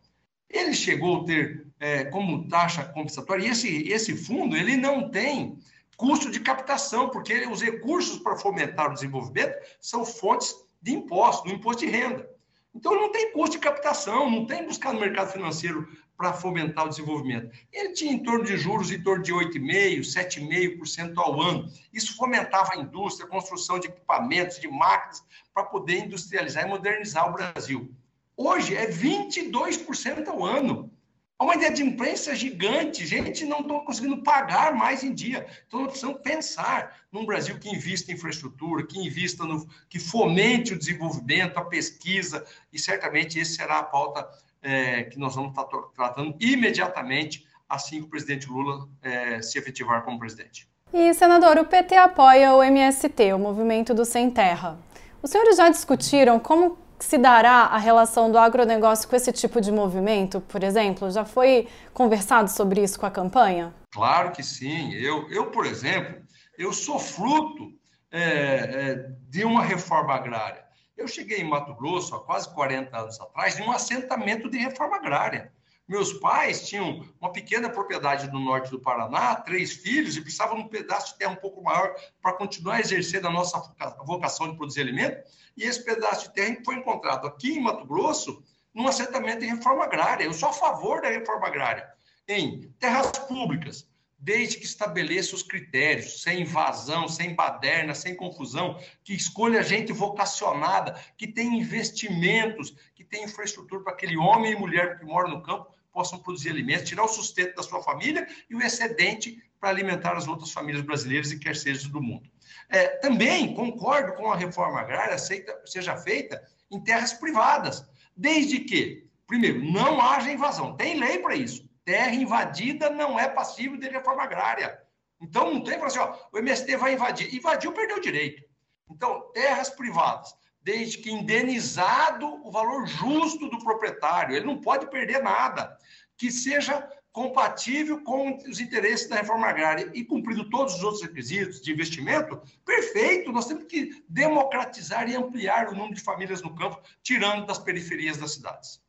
Ele 0.53 0.73
chegou 0.73 1.21
a 1.21 1.25
ter 1.25 1.67
é, 1.79 2.05
como 2.05 2.47
taxa 2.47 2.85
compensatória, 2.85 3.45
e 3.45 3.49
esse, 3.49 3.89
esse 3.89 4.15
fundo 4.15 4.55
ele 4.55 4.77
não 4.77 5.09
tem 5.09 5.57
custo 5.97 6.29
de 6.31 6.39
captação, 6.39 7.09
porque 7.09 7.45
os 7.47 7.61
recursos 7.61 8.19
para 8.19 8.37
fomentar 8.37 8.91
o 8.91 8.93
desenvolvimento 8.93 9.57
são 9.81 10.05
fontes 10.05 10.55
de 10.81 10.93
imposto, 10.93 11.47
do 11.47 11.53
imposto 11.53 11.85
de 11.85 11.91
renda. 11.91 12.29
Então, 12.75 12.95
não 12.95 13.11
tem 13.11 13.31
custo 13.31 13.57
de 13.57 13.59
captação, 13.59 14.29
não 14.29 14.45
tem 14.45 14.65
buscar 14.65 14.93
no 14.93 14.99
mercado 14.99 15.31
financeiro 15.31 15.87
para 16.17 16.33
fomentar 16.33 16.85
o 16.85 16.89
desenvolvimento. 16.89 17.51
Ele 17.71 17.93
tinha 17.93 18.11
em 18.11 18.23
torno 18.23 18.43
de 18.45 18.57
juros 18.57 18.91
em 18.91 19.01
torno 19.01 19.23
de 19.23 19.31
8,5%, 19.31 19.99
7,5% 20.01 21.13
ao 21.17 21.41
ano. 21.41 21.69
Isso 21.91 22.15
fomentava 22.15 22.71
a 22.73 22.77
indústria, 22.77 23.27
a 23.27 23.29
construção 23.29 23.79
de 23.79 23.87
equipamentos, 23.87 24.59
de 24.59 24.67
máquinas, 24.67 25.23
para 25.53 25.63
poder 25.63 25.99
industrializar 26.05 26.65
e 26.65 26.69
modernizar 26.69 27.29
o 27.29 27.33
Brasil. 27.33 27.91
Hoje 28.35 28.75
é 28.75 28.89
22% 28.89 30.27
ao 30.27 30.43
ano. 30.43 30.91
Há 31.37 31.45
uma 31.45 31.55
ideia 31.55 31.73
de 31.73 31.83
imprensa 31.83 32.35
gigante, 32.35 33.05
gente 33.05 33.43
não 33.45 33.59
está 33.59 33.79
conseguindo 33.81 34.23
pagar 34.23 34.73
mais 34.75 35.03
em 35.03 35.13
dia. 35.13 35.45
Então, 35.67 35.81
nós 35.81 35.89
precisamos 35.89 36.21
pensar 36.21 36.95
num 37.11 37.25
Brasil 37.25 37.59
que 37.59 37.69
invista 37.69 38.11
em 38.11 38.15
infraestrutura, 38.15 38.85
que 38.85 38.99
invista 38.99 39.43
no, 39.43 39.67
que 39.89 39.99
fomente 39.99 40.73
o 40.73 40.77
desenvolvimento, 40.77 41.57
a 41.57 41.65
pesquisa, 41.65 42.45
e 42.71 42.79
certamente 42.79 43.39
esse 43.39 43.55
será 43.55 43.79
a 43.79 43.83
pauta 43.83 44.27
é, 44.61 45.03
que 45.03 45.19
nós 45.19 45.35
vamos 45.35 45.49
estar 45.49 45.65
tratando 45.93 46.35
imediatamente 46.39 47.45
assim 47.67 47.99
que 47.99 48.05
o 48.05 48.09
presidente 48.09 48.47
Lula 48.47 48.87
é, 49.01 49.41
se 49.41 49.57
efetivar 49.57 50.03
como 50.03 50.19
presidente. 50.19 50.67
E, 50.93 51.13
senador, 51.13 51.57
o 51.57 51.65
PT 51.65 51.95
apoia 51.95 52.53
o 52.53 52.63
MST, 52.63 53.33
o 53.33 53.39
Movimento 53.39 53.93
do 53.93 54.05
Sem 54.05 54.29
Terra. 54.29 54.77
Os 55.21 55.31
senhores 55.31 55.57
já 55.57 55.67
discutiram 55.67 56.39
como 56.39 56.77
se 57.03 57.17
dará 57.17 57.65
a 57.65 57.77
relação 57.77 58.31
do 58.31 58.37
agronegócio 58.37 59.09
com 59.09 59.15
esse 59.15 59.31
tipo 59.33 59.59
de 59.59 59.71
movimento, 59.73 60.39
por 60.39 60.63
exemplo? 60.63 61.11
Já 61.11 61.25
foi 61.25 61.67
conversado 61.93 62.49
sobre 62.49 62.81
isso 62.81 62.97
com 62.97 63.05
a 63.05 63.11
campanha? 63.11 63.73
Claro 63.91 64.31
que 64.31 64.41
sim. 64.41 64.93
Eu, 64.93 65.29
eu 65.29 65.51
por 65.51 65.65
exemplo, 65.65 66.21
eu 66.57 66.71
sou 66.71 66.97
fruto 66.97 67.73
é, 68.09 68.21
é, 68.21 68.95
de 69.29 69.43
uma 69.43 69.61
reforma 69.61 70.13
agrária. 70.13 70.63
Eu 70.95 71.05
cheguei 71.05 71.41
em 71.41 71.49
Mato 71.49 71.75
Grosso 71.75 72.15
há 72.15 72.23
quase 72.23 72.51
40 72.53 72.97
anos 72.97 73.19
atrás, 73.19 73.59
em 73.59 73.63
um 73.63 73.71
assentamento 73.71 74.49
de 74.49 74.57
reforma 74.57 74.95
agrária. 74.95 75.51
Meus 75.87 76.13
pais 76.13 76.67
tinham 76.67 77.05
uma 77.19 77.31
pequena 77.31 77.69
propriedade 77.69 78.31
no 78.31 78.39
norte 78.39 78.71
do 78.71 78.79
Paraná, 78.79 79.35
três 79.35 79.73
filhos, 79.73 80.15
e 80.15 80.21
precisavam 80.21 80.57
de 80.57 80.63
um 80.63 80.67
pedaço 80.67 81.11
de 81.11 81.19
terra 81.19 81.33
um 81.33 81.37
pouco 81.37 81.61
maior 81.61 81.93
para 82.21 82.33
continuar 82.33 82.79
exercendo 82.79 83.27
a 83.27 83.31
nossa 83.31 83.61
vocação 84.05 84.49
de 84.49 84.57
produzir 84.57 84.81
alimento. 84.81 85.23
E 85.57 85.63
esse 85.63 85.83
pedaço 85.83 86.29
de 86.29 86.35
terra 86.35 86.57
foi 86.63 86.75
encontrado 86.75 87.27
aqui 87.27 87.53
em 87.53 87.61
Mato 87.61 87.85
Grosso, 87.85 88.41
num 88.73 88.87
assentamento 88.87 89.41
de 89.41 89.47
reforma 89.47 89.83
agrária. 89.83 90.23
Eu 90.23 90.33
sou 90.33 90.49
a 90.49 90.53
favor 90.53 91.01
da 91.01 91.09
reforma 91.09 91.47
agrária 91.47 91.91
em 92.27 92.69
terras 92.79 93.11
públicas, 93.27 93.87
desde 94.23 94.57
que 94.57 94.65
estabeleça 94.65 95.35
os 95.35 95.43
critérios, 95.43 96.21
sem 96.21 96.43
invasão, 96.43 97.09
sem 97.09 97.35
baderna, 97.35 97.93
sem 97.93 98.15
confusão, 98.15 98.79
que 99.03 99.13
escolha 99.13 99.61
gente 99.61 99.91
vocacionada, 99.91 100.97
que 101.17 101.27
tem 101.27 101.59
investimentos, 101.59 102.73
que 102.95 103.03
tem 103.03 103.25
infraestrutura 103.25 103.83
para 103.83 103.91
aquele 103.91 104.15
homem 104.15 104.53
e 104.53 104.55
mulher 104.55 104.97
que 104.97 105.05
moram 105.05 105.29
no 105.29 105.43
campo 105.43 105.73
possam 105.91 106.17
produzir 106.17 106.49
alimentos, 106.49 106.87
tirar 106.87 107.03
o 107.03 107.07
sustento 107.07 107.55
da 107.55 107.63
sua 107.63 107.83
família 107.83 108.25
e 108.49 108.55
o 108.55 108.61
excedente 108.61 109.43
para 109.59 109.69
alimentar 109.69 110.15
as 110.15 110.27
outras 110.27 110.51
famílias 110.51 110.83
brasileiras 110.83 111.31
e 111.31 111.37
quer 111.37 111.55
seja 111.55 111.89
do 111.89 112.01
mundo. 112.01 112.27
É, 112.69 112.87
também 112.99 113.53
concordo 113.53 114.13
com 114.13 114.31
a 114.31 114.37
reforma 114.37 114.79
agrária 114.79 115.17
seja 115.17 115.97
feita 115.97 116.41
em 116.71 116.79
terras 116.79 117.13
privadas, 117.13 117.85
desde 118.15 118.61
que, 118.61 119.05
primeiro, 119.27 119.63
não 119.63 120.01
haja 120.01 120.31
invasão. 120.31 120.77
Tem 120.77 120.97
lei 120.97 121.19
para 121.19 121.35
isso 121.35 121.71
terra 121.85 122.13
invadida 122.13 122.89
não 122.89 123.19
é 123.19 123.27
passível 123.27 123.77
de 123.77 123.89
reforma 123.89 124.23
agrária. 124.23 124.81
Então, 125.21 125.53
não 125.53 125.63
tem 125.63 125.77
para 125.77 125.87
assim, 125.87 125.99
ó, 125.99 126.17
o 126.31 126.37
MST 126.37 126.75
vai 126.77 126.93
invadir. 126.93 127.33
Invadiu, 127.33 127.71
perdeu 127.71 127.97
o 127.97 128.01
direito. 128.01 128.43
Então, 128.89 129.31
terras 129.33 129.69
privadas, 129.69 130.33
desde 130.61 130.97
que 130.97 131.11
indenizado 131.11 132.27
o 132.45 132.51
valor 132.51 132.85
justo 132.85 133.49
do 133.49 133.59
proprietário, 133.59 134.35
ele 134.35 134.45
não 134.45 134.59
pode 134.59 134.89
perder 134.89 135.21
nada, 135.21 135.77
que 136.17 136.31
seja 136.31 136.87
compatível 137.13 138.03
com 138.03 138.37
os 138.49 138.59
interesses 138.59 139.07
da 139.07 139.17
reforma 139.17 139.47
agrária 139.47 139.89
e 139.93 140.03
cumprindo 140.03 140.49
todos 140.49 140.75
os 140.75 140.83
outros 140.83 141.03
requisitos 141.03 141.61
de 141.61 141.71
investimento, 141.71 142.41
perfeito. 142.65 143.31
Nós 143.31 143.45
temos 143.45 143.65
que 143.65 144.03
democratizar 144.09 145.07
e 145.07 145.15
ampliar 145.15 145.69
o 145.69 145.75
número 145.75 145.93
de 145.93 146.01
famílias 146.01 146.41
no 146.41 146.55
campo, 146.55 146.81
tirando 147.03 147.45
das 147.45 147.59
periferias 147.59 148.17
das 148.17 148.33
cidades. 148.33 148.81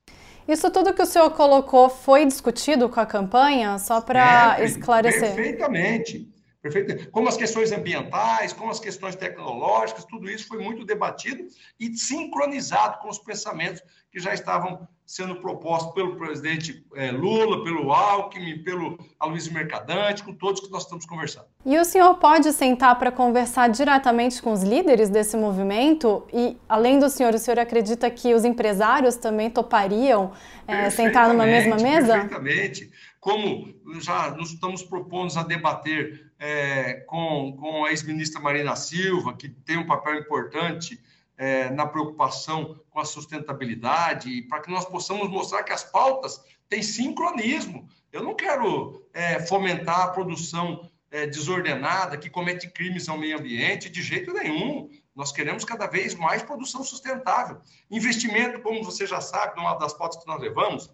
Isso 0.47 0.71
tudo 0.71 0.93
que 0.93 1.03
o 1.03 1.07
senhor 1.07 1.31
colocou 1.31 1.89
foi 1.89 2.27
discutido 2.27 2.89
com 2.89 3.01
a 3.01 3.07
campanha, 3.07 3.79
só 3.79 4.01
para 4.01 4.63
esclarecer? 4.63 5.35
Perfeitamente. 5.35 6.34
Perfeito. 6.65 7.11
Como 7.11 7.29
as 7.29 7.37
questões 7.37 7.71
ambientais, 7.73 8.55
como 8.55 8.71
as 8.71 8.81
questões 8.81 9.15
tecnológicas, 9.15 10.07
tudo 10.07 10.31
isso 10.31 10.49
foi 10.49 10.65
muito 10.65 10.83
debatido 10.83 11.47
e 11.79 11.95
sincronizado 11.95 13.01
com 13.01 13.11
os 13.11 13.19
pensamentos 13.19 13.83
que 14.11 14.19
já 14.19 14.33
estavam 14.33 14.89
sendo 15.05 15.37
propostos 15.37 15.93
pelo 15.93 16.17
presidente 16.17 16.83
é, 16.95 17.11
Lula, 17.11 17.63
pelo 17.63 17.93
Alckmin, 17.93 18.63
pelo 18.63 18.97
Aloysio 19.21 19.53
Mercadante, 19.53 20.25
com 20.25 20.33
todos 20.33 20.63
que 20.63 20.71
nós 20.71 20.85
estamos 20.85 21.05
conversando. 21.05 21.45
E 21.67 21.77
o 21.77 21.85
senhor 21.85 22.15
pode 22.15 22.51
sentar 22.55 22.99
para 22.99 23.13
conversar 23.13 23.69
diretamente 23.69 24.41
com 24.41 24.51
os 24.51 24.63
líderes 24.63 25.11
desse 25.11 25.37
movimento? 25.37 26.27
E, 26.33 26.57
além 26.67 26.99
do 26.99 27.11
senhor, 27.11 27.35
o 27.35 27.39
senhor 27.39 27.59
acredita 27.59 28.09
que 28.09 28.33
os 28.33 28.43
empresários 28.43 29.17
também 29.17 29.51
topariam 29.51 30.33
é, 30.67 30.89
sentar 30.89 31.29
numa 31.29 31.45
mesma 31.45 31.77
mesa? 31.77 32.15
Perfeitamente. 32.15 32.91
Como 33.25 33.75
já 34.03 34.33
nos 34.33 34.53
estamos 34.53 34.83
propondo 34.83 35.35
a 35.39 35.43
debater 35.43 36.31
é, 36.39 36.93
com, 37.07 37.57
com 37.59 37.87
a 37.87 37.89
ex-ministra 37.89 38.39
Marina 38.39 38.77
Silva, 38.77 39.35
que 39.35 39.49
tem 39.49 39.79
um 39.79 39.87
papel 39.87 40.17
importante 40.17 41.03
é, 41.35 41.71
na 41.71 41.87
preocupação 41.87 42.79
com 42.91 43.01
a 43.01 43.05
sustentabilidade, 43.07 44.43
para 44.43 44.61
que 44.61 44.71
nós 44.71 44.85
possamos 44.85 45.31
mostrar 45.31 45.63
que 45.63 45.73
as 45.73 45.83
pautas 45.83 46.39
têm 46.69 46.83
sincronismo. 46.83 47.89
Eu 48.13 48.23
não 48.23 48.35
quero 48.35 49.03
é, 49.15 49.41
fomentar 49.41 50.01
a 50.01 50.09
produção 50.09 50.87
é, 51.11 51.27
desordenada 51.27 52.19
que 52.19 52.29
comete 52.29 52.69
crimes 52.69 53.09
ao 53.09 53.17
meio 53.17 53.39
ambiente 53.39 53.89
de 53.89 54.03
jeito 54.03 54.35
nenhum. 54.35 54.91
Nós 55.17 55.33
queremos 55.33 55.65
cada 55.65 55.87
vez 55.87 56.15
mais 56.15 56.43
produção 56.43 56.85
sustentável. 56.85 57.63
Investimento, 57.91 58.61
como 58.61 58.85
você 58.85 59.07
já 59.07 59.23
sabe, 59.23 59.57
numa 59.57 59.79
das 59.79 59.95
pautas 59.95 60.23
que 60.23 60.29
nós 60.29 60.39
levamos, 60.43 60.93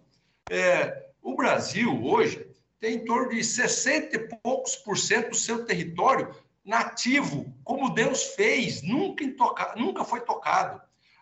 é, 0.49 1.10
o 1.21 1.35
Brasil 1.35 2.03
hoje 2.03 2.47
tem 2.79 2.95
em 2.95 3.05
torno 3.05 3.29
de 3.29 3.43
60 3.43 4.15
e 4.15 4.27
poucos 4.41 4.75
por 4.75 4.97
cento 4.97 5.29
do 5.29 5.35
seu 5.35 5.65
território 5.65 6.35
nativo, 6.65 7.53
como 7.63 7.93
Deus 7.93 8.23
fez, 8.35 8.81
nunca, 8.81 9.23
intoca, 9.23 9.73
nunca 9.75 10.03
foi 10.03 10.21
tocado. 10.21 10.81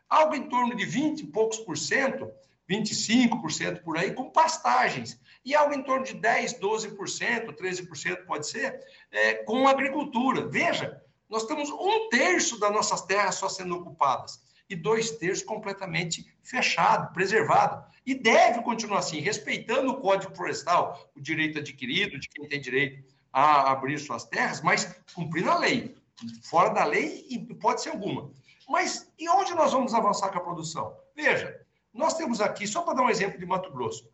Algo 0.10 0.36
em 0.36 0.48
torno 0.48 0.76
de 0.76 0.86
20 0.86 1.22
e 1.22 1.28
poucos 1.28 1.60
por 1.60 1.78
cento, 1.78 2.32
25% 2.70 3.82
por 3.82 3.98
aí, 3.98 4.14
com 4.14 4.30
pastagens. 4.30 5.20
E 5.44 5.54
algo 5.54 5.74
em 5.74 5.84
torno 5.84 6.06
de 6.06 6.14
10, 6.14 6.60
12%, 6.60 7.54
13% 7.54 8.26
pode 8.26 8.48
ser, 8.48 8.80
é, 9.12 9.36
com 9.36 9.68
agricultura. 9.68 10.48
Veja, 10.48 11.02
nós 11.30 11.46
temos 11.46 11.70
um 11.70 12.10
terço 12.10 12.60
das 12.60 12.72
nossas 12.72 13.02
terras 13.02 13.36
só 13.36 13.50
sendo 13.50 13.76
ocupadas 13.76 14.49
e 14.70 14.76
dois 14.76 15.12
terços 15.12 15.44
completamente 15.44 16.32
fechado, 16.44 17.12
preservado. 17.14 17.84
E 18.06 18.14
deve 18.14 18.62
continuar 18.62 19.00
assim, 19.00 19.20
respeitando 19.20 19.92
o 19.92 19.98
Código 19.98 20.36
Florestal, 20.36 21.12
o 21.16 21.22
direito 21.22 21.60
adquirido 21.60 22.20
de 22.20 22.30
quem 22.30 22.48
tem 22.48 22.62
direito 22.62 23.04
a 23.32 23.72
abrir 23.72 24.00
suas 24.00 24.24
terras, 24.26 24.62
mas 24.62 24.96
cumprindo 25.14 25.50
a 25.50 25.58
lei. 25.58 25.96
Fora 26.44 26.70
da 26.70 26.84
lei, 26.84 27.26
pode 27.60 27.82
ser 27.82 27.90
alguma. 27.90 28.32
Mas 28.68 29.12
e 29.18 29.28
onde 29.30 29.54
nós 29.54 29.72
vamos 29.72 29.94
avançar 29.94 30.30
com 30.30 30.38
a 30.38 30.42
produção? 30.42 30.96
Veja, 31.16 31.60
nós 31.94 32.14
temos 32.14 32.40
aqui, 32.40 32.68
só 32.68 32.82
para 32.82 32.96
dar 32.96 33.04
um 33.04 33.10
exemplo 33.10 33.40
de 33.40 33.46
Mato 33.46 33.72
Grosso, 33.72 34.10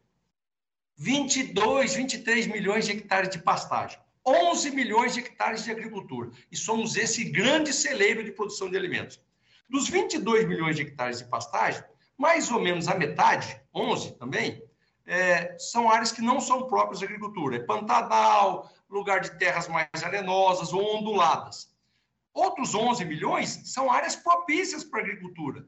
22, 0.97 1.93
23 1.93 2.47
milhões 2.47 2.85
de 2.85 2.93
hectares 2.93 3.29
de 3.29 3.39
pastagem, 3.39 3.99
11 4.25 4.71
milhões 4.71 5.13
de 5.13 5.19
hectares 5.19 5.63
de 5.63 5.71
agricultura. 5.71 6.31
E 6.51 6.55
somos 6.55 6.95
esse 6.95 7.25
grande 7.25 7.73
celeiro 7.73 8.23
de 8.23 8.31
produção 8.31 8.69
de 8.69 8.77
alimentos. 8.77 9.19
Dos 9.69 9.89
22 9.89 10.47
milhões 10.47 10.75
de 10.75 10.83
hectares 10.83 11.19
de 11.19 11.25
pastagem, 11.25 11.83
mais 12.17 12.51
ou 12.51 12.61
menos 12.61 12.87
a 12.87 12.95
metade, 12.95 13.59
11 13.73 14.17
também, 14.17 14.63
é, 15.05 15.57
são 15.57 15.89
áreas 15.89 16.11
que 16.11 16.21
não 16.21 16.39
são 16.39 16.67
próprias 16.67 16.99
de 16.99 17.05
agricultura. 17.05 17.57
É 17.57 17.59
Pantanal, 17.59 18.71
lugar 18.89 19.19
de 19.19 19.37
terras 19.37 19.67
mais 19.67 19.89
arenosas 20.03 20.73
ou 20.73 20.97
onduladas. 20.97 21.69
Outros 22.33 22.75
11 22.75 23.05
milhões 23.05 23.61
são 23.65 23.91
áreas 23.91 24.15
propícias 24.15 24.83
para 24.83 24.99
a 24.99 25.03
agricultura. 25.03 25.65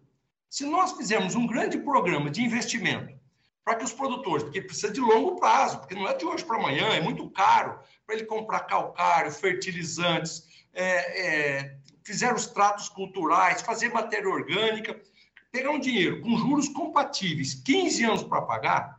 Se 0.50 0.66
nós 0.66 0.94
fizermos 0.94 1.36
um 1.36 1.46
grande 1.46 1.78
programa 1.78 2.30
de 2.30 2.42
investimento 2.42 3.18
para 3.64 3.76
que 3.76 3.84
os 3.84 3.94
produtores, 3.94 4.44
porque 4.44 4.62
precisa 4.62 4.92
de 4.92 5.02
longo 5.02 5.36
prazo, 5.36 5.80
porque 5.80 5.94
não 5.94 6.08
é 6.08 6.14
de 6.14 6.26
hoje 6.26 6.46
para 6.46 6.58
amanhã, 6.58 6.88
é 6.94 7.02
muito 7.02 7.30
caro 7.30 7.80
para 8.06 8.16
ele 8.16 8.26
comprar 8.26 8.62
calcário, 8.62 9.32
fertilizantes, 9.32 10.48
é, 10.74 11.26
é, 11.26 11.78
fizer 12.08 12.34
os 12.34 12.46
tratos 12.46 12.88
culturais, 12.88 13.62
fazer 13.62 13.92
matéria 13.92 14.30
orgânica, 14.30 14.98
pegar 15.52 15.72
um 15.72 15.80
dinheiro 15.80 16.22
com 16.22 16.38
juros 16.38 16.70
compatíveis, 16.70 17.54
15 17.54 18.06
anos 18.06 18.24
para 18.24 18.42
pagar, 18.44 18.98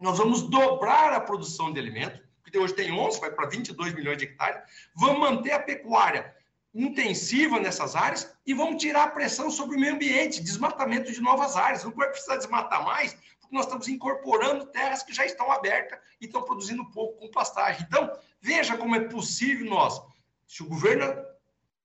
nós 0.00 0.18
vamos 0.18 0.42
dobrar 0.42 1.12
a 1.12 1.20
produção 1.20 1.72
de 1.72 1.78
alimentos, 1.78 2.20
porque 2.42 2.58
hoje 2.58 2.74
tem 2.74 2.90
11, 2.90 3.20
vai 3.20 3.30
para 3.30 3.46
22 3.48 3.94
milhões 3.94 4.18
de 4.18 4.24
hectares, 4.24 4.60
vamos 4.96 5.20
manter 5.20 5.52
a 5.52 5.60
pecuária 5.60 6.34
intensiva 6.74 7.60
nessas 7.60 7.94
áreas 7.94 8.34
e 8.44 8.52
vamos 8.52 8.82
tirar 8.82 9.04
a 9.04 9.10
pressão 9.10 9.48
sobre 9.48 9.76
o 9.76 9.80
meio 9.80 9.94
ambiente, 9.94 10.42
desmatamento 10.42 11.12
de 11.12 11.20
novas 11.20 11.54
áreas. 11.54 11.84
Não 11.84 11.92
vai 11.92 12.08
precisar 12.08 12.38
desmatar 12.38 12.84
mais, 12.84 13.16
porque 13.40 13.54
nós 13.54 13.66
estamos 13.66 13.86
incorporando 13.86 14.66
terras 14.66 15.04
que 15.04 15.14
já 15.14 15.24
estão 15.24 15.52
abertas 15.52 16.00
e 16.20 16.24
estão 16.24 16.42
produzindo 16.42 16.84
pouco 16.90 17.20
com 17.20 17.30
pastagem. 17.30 17.86
Então, 17.86 18.10
veja 18.40 18.76
como 18.76 18.96
é 18.96 19.00
possível 19.00 19.66
nós, 19.66 20.02
se 20.48 20.64
o 20.64 20.66
governo 20.66 21.04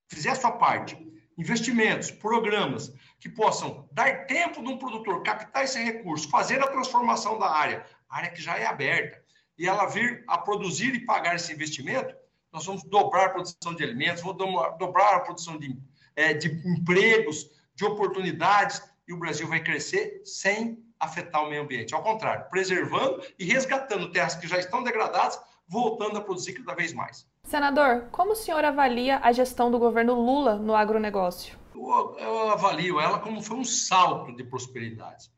fizer 0.07 0.31
a 0.31 0.35
sua 0.35 0.51
parte, 0.51 0.97
investimentos, 1.37 2.09
programas 2.09 2.91
que 3.19 3.29
possam 3.29 3.87
dar 3.91 4.25
tempo 4.25 4.61
de 4.61 4.69
um 4.69 4.77
produtor 4.77 5.21
captar 5.21 5.63
esse 5.63 5.81
recurso, 5.83 6.29
fazer 6.29 6.61
a 6.61 6.67
transformação 6.67 7.37
da 7.37 7.49
área, 7.49 7.85
área 8.09 8.31
que 8.31 8.41
já 8.41 8.57
é 8.57 8.65
aberta, 8.65 9.21
e 9.57 9.67
ela 9.67 9.85
vir 9.87 10.23
a 10.27 10.37
produzir 10.37 10.93
e 10.93 11.05
pagar 11.05 11.35
esse 11.35 11.51
investimento, 11.51 12.15
nós 12.51 12.65
vamos 12.65 12.83
dobrar 12.83 13.25
a 13.25 13.29
produção 13.29 13.73
de 13.73 13.83
alimentos, 13.83 14.23
vamos 14.23 14.77
dobrar 14.77 15.15
a 15.15 15.19
produção 15.19 15.57
de, 15.57 15.77
é, 16.15 16.33
de 16.33 16.47
empregos, 16.67 17.49
de 17.75 17.85
oportunidades, 17.85 18.81
e 19.07 19.13
o 19.13 19.17
Brasil 19.17 19.47
vai 19.47 19.61
crescer 19.63 20.21
sem 20.25 20.83
afetar 20.99 21.43
o 21.43 21.49
meio 21.49 21.61
ambiente. 21.61 21.93
Ao 21.93 22.03
contrário, 22.03 22.49
preservando 22.49 23.23
e 23.37 23.45
resgatando 23.45 24.11
terras 24.11 24.35
que 24.35 24.47
já 24.47 24.57
estão 24.57 24.83
degradadas, 24.83 25.39
voltando 25.67 26.17
a 26.17 26.21
produzir 26.21 26.53
cada 26.53 26.73
vez 26.73 26.93
mais. 26.93 27.27
Senador, 27.43 28.07
como 28.11 28.31
o 28.31 28.35
senhor 28.35 28.63
avalia 28.63 29.19
a 29.21 29.31
gestão 29.31 29.69
do 29.69 29.79
governo 29.79 30.13
Lula 30.13 30.55
no 30.55 30.75
agronegócio? 30.75 31.57
Eu, 31.75 32.17
eu 32.19 32.49
avalio 32.49 32.99
ela 32.99 33.19
como 33.19 33.41
foi 33.41 33.57
um 33.57 33.63
salto 33.63 34.35
de 34.35 34.43
prosperidade 34.43 35.29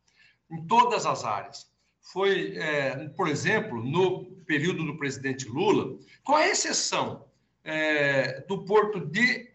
em 0.50 0.66
todas 0.66 1.06
as 1.06 1.24
áreas. 1.24 1.68
Foi, 2.02 2.58
é, 2.58 3.10
por 3.10 3.28
exemplo, 3.28 3.84
no 3.84 4.26
período 4.46 4.84
do 4.84 4.98
presidente 4.98 5.48
Lula, 5.48 5.98
com 6.24 6.36
a 6.36 6.48
exceção 6.48 7.26
é, 7.64 8.42
do 8.42 8.66
porto 8.66 9.00
de, 9.00 9.52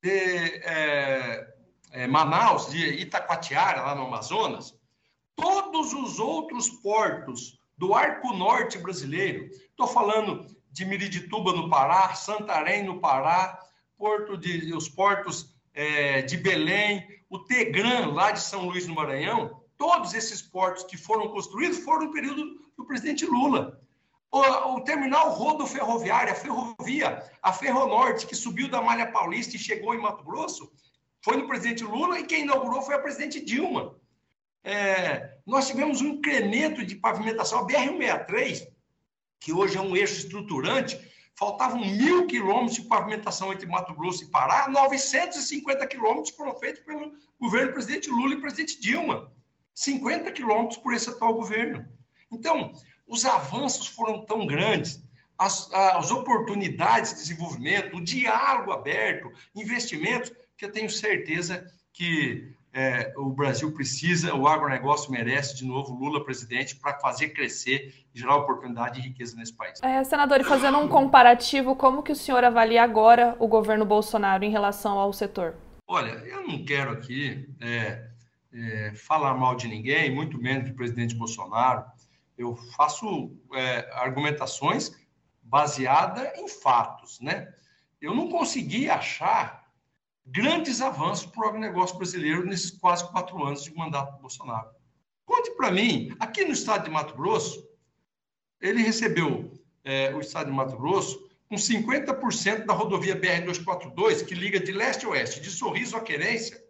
de 0.00 0.10
é, 0.64 1.54
é 1.90 2.06
Manaus, 2.06 2.70
de 2.70 2.78
Itacoatiara, 2.78 3.82
lá 3.82 3.94
no 3.94 4.06
Amazonas, 4.06 4.78
todos 5.34 5.92
os 5.92 6.20
outros 6.20 6.68
portos 6.68 7.59
do 7.80 7.94
arco 7.94 8.34
norte 8.34 8.76
brasileiro, 8.76 9.46
estou 9.46 9.86
falando 9.86 10.44
de 10.70 10.84
Miridituba, 10.84 11.54
no 11.54 11.70
Pará, 11.70 12.12
Santarém, 12.12 12.84
no 12.84 13.00
Pará, 13.00 13.58
porto 13.96 14.36
de, 14.36 14.74
os 14.74 14.86
portos 14.86 15.56
é, 15.72 16.20
de 16.20 16.36
Belém, 16.36 17.08
o 17.30 17.38
Tegran, 17.38 18.12
lá 18.12 18.32
de 18.32 18.40
São 18.42 18.66
Luís, 18.66 18.86
no 18.86 18.94
Maranhão, 18.94 19.62
todos 19.78 20.12
esses 20.12 20.42
portos 20.42 20.84
que 20.84 20.98
foram 20.98 21.28
construídos 21.28 21.78
foram 21.78 22.08
no 22.08 22.12
período 22.12 22.60
do 22.76 22.84
presidente 22.84 23.24
Lula. 23.24 23.80
O, 24.30 24.40
o 24.74 24.80
terminal 24.82 25.30
rodoferroviário, 25.30 26.34
a 26.34 26.36
ferrovia, 26.36 27.24
a 27.42 27.50
Ferronorte, 27.50 28.26
que 28.26 28.36
subiu 28.36 28.68
da 28.68 28.82
Malha 28.82 29.10
Paulista 29.10 29.56
e 29.56 29.58
chegou 29.58 29.94
em 29.94 30.02
Mato 30.02 30.22
Grosso, 30.22 30.70
foi 31.22 31.38
no 31.38 31.48
presidente 31.48 31.82
Lula 31.82 32.20
e 32.20 32.26
quem 32.26 32.42
inaugurou 32.42 32.82
foi 32.82 32.94
a 32.94 33.00
presidente 33.00 33.42
Dilma. 33.42 33.98
É, 34.62 35.38
nós 35.46 35.68
tivemos 35.68 36.00
um 36.00 36.08
incremento 36.08 36.84
de 36.84 36.94
pavimentação. 36.94 37.60
A 37.60 37.66
BR-163, 37.66 38.68
que 39.38 39.52
hoje 39.52 39.76
é 39.76 39.80
um 39.80 39.96
eixo 39.96 40.18
estruturante, 40.18 41.00
faltavam 41.34 41.80
mil 41.80 42.26
quilômetros 42.26 42.74
de 42.74 42.82
pavimentação 42.82 43.52
entre 43.52 43.66
Mato 43.66 43.94
Grosso 43.94 44.24
e 44.24 44.26
Pará, 44.28 44.68
950 44.68 45.86
quilômetros 45.86 46.34
foram 46.34 46.54
feitos 46.54 46.82
pelo 46.82 47.12
governo 47.40 47.72
presidente 47.72 48.10
Lula 48.10 48.34
e 48.34 48.40
presidente 48.40 48.80
Dilma. 48.80 49.32
50 49.74 50.30
quilômetros 50.32 50.78
por 50.78 50.92
esse 50.92 51.08
atual 51.08 51.32
governo. 51.32 51.88
Então, 52.30 52.72
os 53.06 53.24
avanços 53.24 53.86
foram 53.86 54.24
tão 54.26 54.46
grandes, 54.46 55.02
as, 55.38 55.72
as 55.72 56.10
oportunidades 56.10 57.12
de 57.12 57.20
desenvolvimento, 57.20 57.96
o 57.96 58.04
diálogo 58.04 58.72
aberto, 58.72 59.32
investimentos, 59.54 60.30
que 60.56 60.66
eu 60.66 60.70
tenho 60.70 60.90
certeza 60.90 61.66
que 61.94 62.54
é, 62.72 63.12
o 63.16 63.30
Brasil 63.30 63.72
precisa, 63.72 64.34
o 64.34 64.46
agronegócio 64.46 65.10
merece 65.10 65.56
de 65.56 65.64
novo 65.64 65.92
Lula 65.92 66.24
presidente 66.24 66.76
para 66.76 66.98
fazer 67.00 67.30
crescer 67.30 67.92
gerar 68.14 68.36
oportunidade 68.36 69.00
e 69.00 69.02
riqueza 69.02 69.36
nesse 69.36 69.52
país. 69.52 69.80
É, 69.82 70.02
senador, 70.04 70.40
e 70.40 70.44
fazendo 70.44 70.78
um 70.78 70.88
comparativo, 70.88 71.74
como 71.74 72.02
que 72.02 72.12
o 72.12 72.16
senhor 72.16 72.44
avalia 72.44 72.82
agora 72.82 73.36
o 73.38 73.48
governo 73.48 73.84
Bolsonaro 73.84 74.44
em 74.44 74.50
relação 74.50 74.98
ao 74.98 75.12
setor? 75.12 75.56
Olha, 75.86 76.10
eu 76.10 76.46
não 76.46 76.64
quero 76.64 76.92
aqui 76.92 77.48
é, 77.60 78.06
é, 78.52 78.92
falar 78.94 79.34
mal 79.34 79.56
de 79.56 79.66
ninguém, 79.66 80.14
muito 80.14 80.38
menos 80.38 80.70
do 80.70 80.76
presidente 80.76 81.14
Bolsonaro. 81.14 81.84
Eu 82.38 82.54
faço 82.76 83.36
é, 83.52 83.90
argumentações 83.94 84.92
baseadas 85.42 86.38
em 86.38 86.48
fatos, 86.48 87.20
né? 87.20 87.52
Eu 88.00 88.14
não 88.14 88.28
consegui 88.28 88.88
achar 88.88 89.59
grandes 90.26 90.80
avanços 90.80 91.26
para 91.26 91.46
o 91.46 91.48
agronegócio 91.48 91.96
brasileiro 91.96 92.44
nesses 92.44 92.70
quase 92.70 93.08
quatro 93.10 93.42
anos 93.44 93.64
de 93.64 93.74
mandato 93.74 94.14
do 94.14 94.20
Bolsonaro. 94.20 94.70
Conte 95.24 95.50
para 95.56 95.70
mim, 95.70 96.14
aqui 96.18 96.44
no 96.44 96.52
estado 96.52 96.84
de 96.84 96.90
Mato 96.90 97.14
Grosso, 97.14 97.68
ele 98.60 98.82
recebeu 98.82 99.52
é, 99.84 100.14
o 100.14 100.20
estado 100.20 100.46
de 100.46 100.52
Mato 100.52 100.76
Grosso 100.76 101.28
com 101.48 101.56
50% 101.56 102.64
da 102.64 102.72
rodovia 102.72 103.18
BR-242, 103.20 104.24
que 104.24 104.34
liga 104.34 104.60
de 104.60 104.70
leste 104.70 105.04
a 105.04 105.08
oeste, 105.08 105.40
de 105.40 105.50
Sorriso 105.50 105.96
a 105.96 106.00
Querência, 106.00 106.62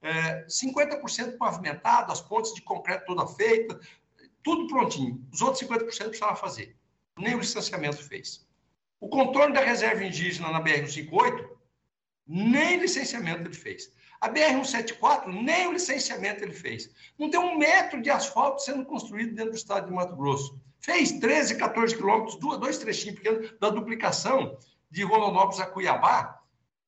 é, 0.00 0.46
50% 0.46 1.36
pavimentado, 1.36 2.10
as 2.10 2.20
pontes 2.20 2.54
de 2.54 2.62
concreto 2.62 3.06
toda 3.06 3.26
feita, 3.26 3.78
tudo 4.42 4.66
prontinho. 4.66 5.24
Os 5.32 5.40
outros 5.40 5.62
50% 5.62 5.86
precisava 5.86 6.34
fazer. 6.34 6.76
Nem 7.18 7.34
o 7.34 7.38
licenciamento 7.38 8.02
fez. 8.02 8.46
O 8.98 9.08
contorno 9.08 9.54
da 9.54 9.60
reserva 9.60 10.02
indígena 10.02 10.50
na 10.50 10.62
BR-158 10.62 11.48
nem 12.32 12.78
licenciamento 12.78 13.42
ele 13.42 13.54
fez. 13.54 13.92
A 14.18 14.28
BR-174, 14.28 15.26
nem 15.26 15.68
o 15.68 15.72
licenciamento 15.72 16.42
ele 16.42 16.54
fez. 16.54 16.88
Não 17.18 17.28
tem 17.28 17.38
um 17.38 17.58
metro 17.58 18.00
de 18.00 18.08
asfalto 18.08 18.62
sendo 18.62 18.86
construído 18.86 19.34
dentro 19.34 19.50
do 19.50 19.56
estado 19.56 19.86
de 19.86 19.92
Mato 19.92 20.16
Grosso. 20.16 20.58
Fez 20.80 21.12
13, 21.12 21.56
14 21.56 21.94
quilômetros, 21.94 22.38
dois 22.38 22.78
trechinhos 22.78 23.18
pequenos 23.18 23.52
da 23.60 23.68
duplicação 23.68 24.56
de 24.90 25.02
Rondonópolis 25.02 25.60
a 25.60 25.66
Cuiabá, 25.66 26.40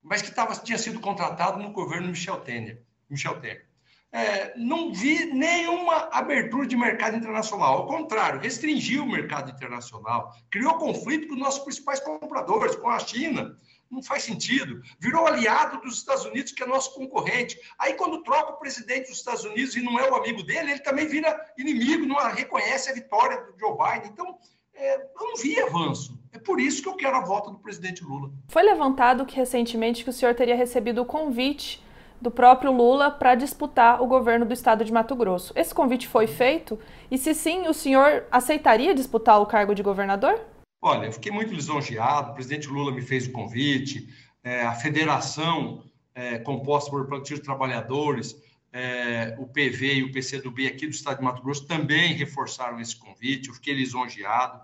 mas 0.03 0.23
que 0.23 0.31
tava, 0.31 0.55
tinha 0.57 0.79
sido 0.79 1.01
contratado 1.01 1.63
no 1.63 1.73
governo 1.73 2.09
Michel 2.09 2.41
Temer. 2.41 2.83
Michel 3.11 3.41
Temer. 3.41 3.67
É, 4.13 4.57
não 4.57 4.93
vi 4.93 5.25
nenhuma 5.27 6.09
abertura 6.13 6.69
de 6.69 6.77
mercado 6.77 7.17
internacional. 7.17 7.79
Ao 7.79 7.87
contrário, 7.87 8.41
restringiu 8.41 9.03
o 9.03 9.11
mercado 9.11 9.51
internacional, 9.51 10.33
criou 10.49 10.79
conflito 10.79 11.27
com 11.27 11.35
os 11.35 11.41
nossos 11.41 11.65
principais 11.65 11.99
compradores, 11.99 12.77
com 12.77 12.89
a 12.89 13.01
China, 13.01 13.59
não 13.95 14.03
faz 14.03 14.25
sentido. 14.25 14.83
Virou 14.99 15.27
aliado 15.27 15.81
dos 15.81 15.97
Estados 15.97 16.25
Unidos, 16.25 16.53
que 16.53 16.63
é 16.63 16.67
nosso 16.67 16.93
concorrente. 16.95 17.59
Aí, 17.79 17.95
quando 17.95 18.23
troca 18.23 18.53
o 18.53 18.57
presidente 18.57 19.09
dos 19.09 19.19
Estados 19.19 19.45
Unidos 19.45 19.77
e 19.77 19.83
não 19.83 19.99
é 19.99 20.11
o 20.11 20.15
amigo 20.15 20.43
dele, 20.43 20.73
ele 20.73 20.81
também 20.81 21.07
vira 21.07 21.35
inimigo, 21.57 22.05
não 22.05 22.17
reconhece 22.33 22.91
a 22.91 22.95
vitória 22.95 23.41
do 23.43 23.59
Joe 23.59 23.77
Biden. 23.77 24.11
Então, 24.13 24.39
é, 24.75 24.97
eu 24.97 25.29
não 25.29 25.37
vi 25.37 25.59
avanço. 25.61 26.19
É 26.33 26.39
por 26.39 26.61
isso 26.61 26.83
que 26.83 26.89
eu 26.89 26.97
quero 26.97 27.17
a 27.17 27.21
volta 27.21 27.51
do 27.51 27.59
presidente 27.59 28.03
Lula. 28.03 28.31
Foi 28.49 28.63
levantado 28.63 29.25
que 29.25 29.37
recentemente 29.37 30.03
que 30.03 30.11
o 30.11 30.13
senhor 30.13 30.35
teria 30.35 30.57
recebido 30.57 31.01
o 31.01 31.07
convite 31.07 31.83
do 32.21 32.31
próprio 32.31 32.73
Lula 32.73 33.11
para 33.11 33.35
disputar 33.35 34.03
o 34.03 34.07
governo 34.07 34.45
do 34.45 34.53
estado 34.53 34.85
de 34.85 34.93
Mato 34.93 35.15
Grosso. 35.15 35.53
Esse 35.55 35.75
convite 35.75 36.09
foi 36.09 36.27
feito? 36.27 36.79
E 37.11 37.19
se 37.19 37.35
sim, 37.35 37.69
o 37.69 37.75
senhor 37.75 38.25
aceitaria 38.31 38.95
disputar 38.95 39.41
o 39.41 39.47
cargo 39.47 39.75
de 39.75 39.83
governador? 39.83 40.41
Olha, 40.87 41.07
eu 41.07 41.13
fiquei 41.13 41.33
muito 41.33 41.55
lisonjeado, 41.55 42.33
o 42.33 42.35
presidente 42.35 42.69
Lula 42.69 42.93
me 42.93 43.01
fez 43.01 43.27
o 43.27 43.33
convite, 43.33 44.07
é, 44.43 44.65
a 44.65 44.75
federação 44.75 45.83
é, 46.15 46.39
composta 46.39 46.91
por 46.91 47.09
Partido 47.09 47.39
de 47.39 47.43
Trabalhadores, 47.43 48.37
é, 48.71 49.35
o 49.39 49.47
PV 49.47 49.95
e 49.95 50.03
o 50.03 50.13
PCdoB 50.13 50.67
aqui 50.67 50.87
do 50.87 50.93
estado 50.93 51.21
de 51.21 51.25
Mato 51.25 51.41
Grosso 51.41 51.67
também 51.67 52.13
reforçaram 52.13 52.79
esse 52.79 52.95
convite, 52.97 53.49
eu 53.49 53.55
fiquei 53.55 53.73
lisonjeado, 53.73 54.61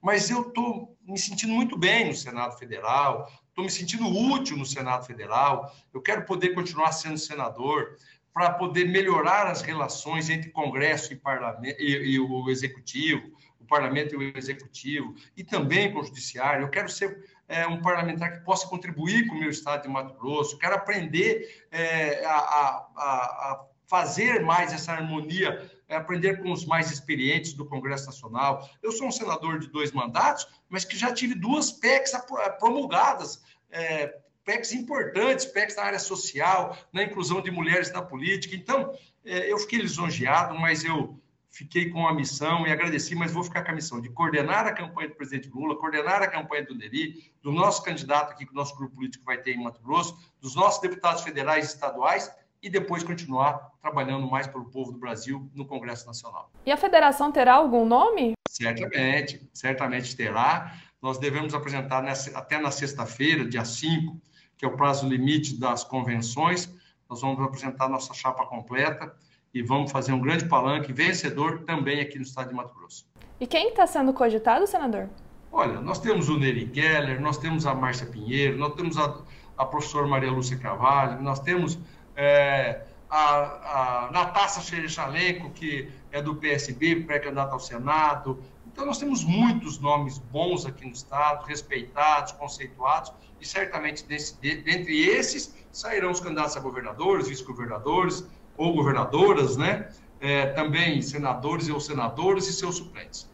mas 0.00 0.30
eu 0.30 0.42
estou 0.42 0.96
me 1.04 1.18
sentindo 1.18 1.52
muito 1.52 1.76
bem 1.76 2.06
no 2.06 2.14
Senado 2.14 2.56
Federal, 2.56 3.28
estou 3.48 3.64
me 3.64 3.70
sentindo 3.70 4.06
útil 4.06 4.56
no 4.56 4.64
Senado 4.64 5.04
Federal, 5.04 5.74
eu 5.92 6.00
quero 6.00 6.24
poder 6.24 6.50
continuar 6.50 6.92
sendo 6.92 7.18
senador, 7.18 7.96
para 8.34 8.52
poder 8.52 8.88
melhorar 8.88 9.46
as 9.46 9.62
relações 9.62 10.28
entre 10.28 10.50
Congresso 10.50 11.12
e, 11.12 11.16
parlamento, 11.16 11.80
e, 11.80 12.14
e 12.14 12.20
o 12.20 12.50
Executivo, 12.50 13.32
o 13.64 13.66
parlamento 13.66 14.14
e 14.14 14.16
o 14.16 14.38
executivo, 14.38 15.14
e 15.36 15.42
também 15.42 15.92
com 15.92 16.00
o 16.00 16.04
judiciário. 16.04 16.64
Eu 16.64 16.70
quero 16.70 16.88
ser 16.88 17.24
é, 17.48 17.66
um 17.66 17.80
parlamentar 17.80 18.32
que 18.32 18.44
possa 18.44 18.68
contribuir 18.68 19.26
com 19.26 19.34
o 19.34 19.40
meu 19.40 19.50
estado 19.50 19.82
de 19.82 19.88
Mato 19.88 20.14
Grosso, 20.14 20.58
quero 20.58 20.74
aprender 20.74 21.66
é, 21.70 22.24
a, 22.24 22.30
a, 22.30 22.68
a, 22.96 23.64
fazer 23.86 24.40
mais 24.42 24.72
essa 24.72 24.92
harmonia, 24.92 25.70
é, 25.88 25.96
aprender 25.96 26.42
com 26.42 26.52
os 26.52 26.64
mais 26.64 26.90
experientes 26.90 27.52
do 27.54 27.66
Congresso 27.66 28.06
Nacional. 28.06 28.68
Eu 28.82 28.92
sou 28.92 29.08
um 29.08 29.12
senador 29.12 29.58
de 29.58 29.68
dois 29.68 29.92
mandatos, 29.92 30.46
mas 30.68 30.84
que 30.84 30.96
já 30.96 31.12
tive 31.12 31.34
duas 31.34 31.72
PECs 31.72 32.12
promulgadas, 32.58 33.42
é, 33.70 34.18
PECs 34.44 34.72
importantes, 34.72 35.46
PECs 35.46 35.76
na 35.76 35.84
área 35.84 35.98
social, 35.98 36.76
na 36.92 37.02
inclusão 37.02 37.40
de 37.40 37.50
mulheres 37.50 37.90
na 37.92 38.02
política. 38.02 38.54
Então, 38.54 38.94
é, 39.24 39.50
eu 39.50 39.58
fiquei 39.58 39.78
lisonjeado, 39.78 40.54
mas 40.58 40.84
eu 40.84 41.18
fiquei 41.54 41.88
com 41.88 42.06
a 42.06 42.12
missão 42.12 42.66
e 42.66 42.72
agradeci, 42.72 43.14
mas 43.14 43.32
vou 43.32 43.44
ficar 43.44 43.62
com 43.62 43.70
a 43.70 43.74
missão 43.74 44.00
de 44.00 44.10
coordenar 44.10 44.66
a 44.66 44.72
campanha 44.72 45.08
do 45.08 45.14
presidente 45.14 45.48
Lula, 45.48 45.76
coordenar 45.76 46.20
a 46.20 46.26
campanha 46.26 46.64
do 46.64 46.74
Neri, 46.74 47.32
do 47.40 47.52
nosso 47.52 47.82
candidato 47.82 48.32
aqui 48.32 48.44
que 48.44 48.50
o 48.50 48.56
nosso 48.56 48.76
grupo 48.76 48.96
político 48.96 49.24
vai 49.24 49.38
ter 49.38 49.52
em 49.52 49.62
Mato 49.62 49.80
Grosso, 49.80 50.18
dos 50.40 50.56
nossos 50.56 50.80
deputados 50.80 51.22
federais 51.22 51.66
e 51.66 51.68
estaduais 51.68 52.28
e 52.60 52.68
depois 52.68 53.04
continuar 53.04 53.70
trabalhando 53.80 54.28
mais 54.28 54.48
pelo 54.48 54.64
povo 54.64 54.90
do 54.90 54.98
Brasil 54.98 55.48
no 55.54 55.64
Congresso 55.64 56.06
Nacional. 56.06 56.50
E 56.66 56.72
a 56.72 56.76
federação 56.76 57.30
terá 57.30 57.54
algum 57.54 57.86
nome? 57.86 58.32
Certamente, 58.48 59.48
certamente 59.52 60.16
terá. 60.16 60.74
Nós 61.00 61.18
devemos 61.18 61.54
apresentar 61.54 62.02
nessa, 62.02 62.36
até 62.36 62.58
na 62.58 62.72
sexta-feira, 62.72 63.44
dia 63.44 63.64
5, 63.64 64.20
que 64.56 64.64
é 64.64 64.68
o 64.68 64.76
prazo 64.76 65.08
limite 65.08 65.58
das 65.60 65.84
convenções, 65.84 66.74
nós 67.08 67.20
vamos 67.20 67.40
apresentar 67.44 67.88
nossa 67.88 68.12
chapa 68.12 68.44
completa 68.46 69.14
e 69.54 69.62
vamos 69.62 69.92
fazer 69.92 70.12
um 70.12 70.20
grande 70.20 70.46
palanque 70.46 70.92
vencedor 70.92 71.60
também 71.60 72.00
aqui 72.00 72.16
no 72.16 72.24
estado 72.24 72.48
de 72.48 72.54
Mato 72.54 72.74
Grosso. 72.74 73.06
E 73.40 73.46
quem 73.46 73.68
está 73.68 73.86
sendo 73.86 74.12
cogitado, 74.12 74.66
senador? 74.66 75.08
Olha, 75.52 75.80
nós 75.80 76.00
temos 76.00 76.28
o 76.28 76.36
Neri 76.36 76.66
Keller, 76.66 77.20
nós 77.20 77.38
temos 77.38 77.64
a 77.64 77.72
Márcia 77.72 78.06
Pinheiro, 78.06 78.58
nós 78.58 78.74
temos 78.74 78.98
a, 78.98 79.16
a 79.56 79.64
professora 79.64 80.08
Maria 80.08 80.30
Lúcia 80.30 80.58
Carvalho, 80.58 81.22
nós 81.22 81.38
temos 81.38 81.78
é, 82.16 82.82
a, 83.08 84.06
a 84.06 84.10
Natasha 84.10 84.60
Xerechalenko, 84.60 85.50
que 85.50 85.88
é 86.10 86.20
do 86.20 86.34
PSB, 86.34 86.96
pré-candidata 87.02 87.52
ao 87.52 87.60
Senado. 87.60 88.42
Então, 88.66 88.84
nós 88.84 88.98
temos 88.98 89.22
muitos 89.22 89.78
nomes 89.78 90.18
bons 90.18 90.66
aqui 90.66 90.84
no 90.84 90.92
Estado, 90.92 91.44
respeitados, 91.46 92.32
conceituados, 92.32 93.12
e 93.40 93.46
certamente 93.46 94.04
desse, 94.04 94.36
de, 94.40 94.56
dentre 94.56 95.00
esses 95.06 95.54
sairão 95.70 96.10
os 96.10 96.18
candidatos 96.18 96.56
a 96.56 96.60
governadores, 96.60 97.28
vice-governadores, 97.28 98.26
ou 98.56 98.74
governadoras, 98.74 99.56
né? 99.56 99.88
É, 100.20 100.46
também 100.46 101.02
senadores 101.02 101.68
ou 101.68 101.80
senadoras 101.80 102.48
e 102.48 102.52
seus 102.52 102.76
suplentes. 102.76 103.28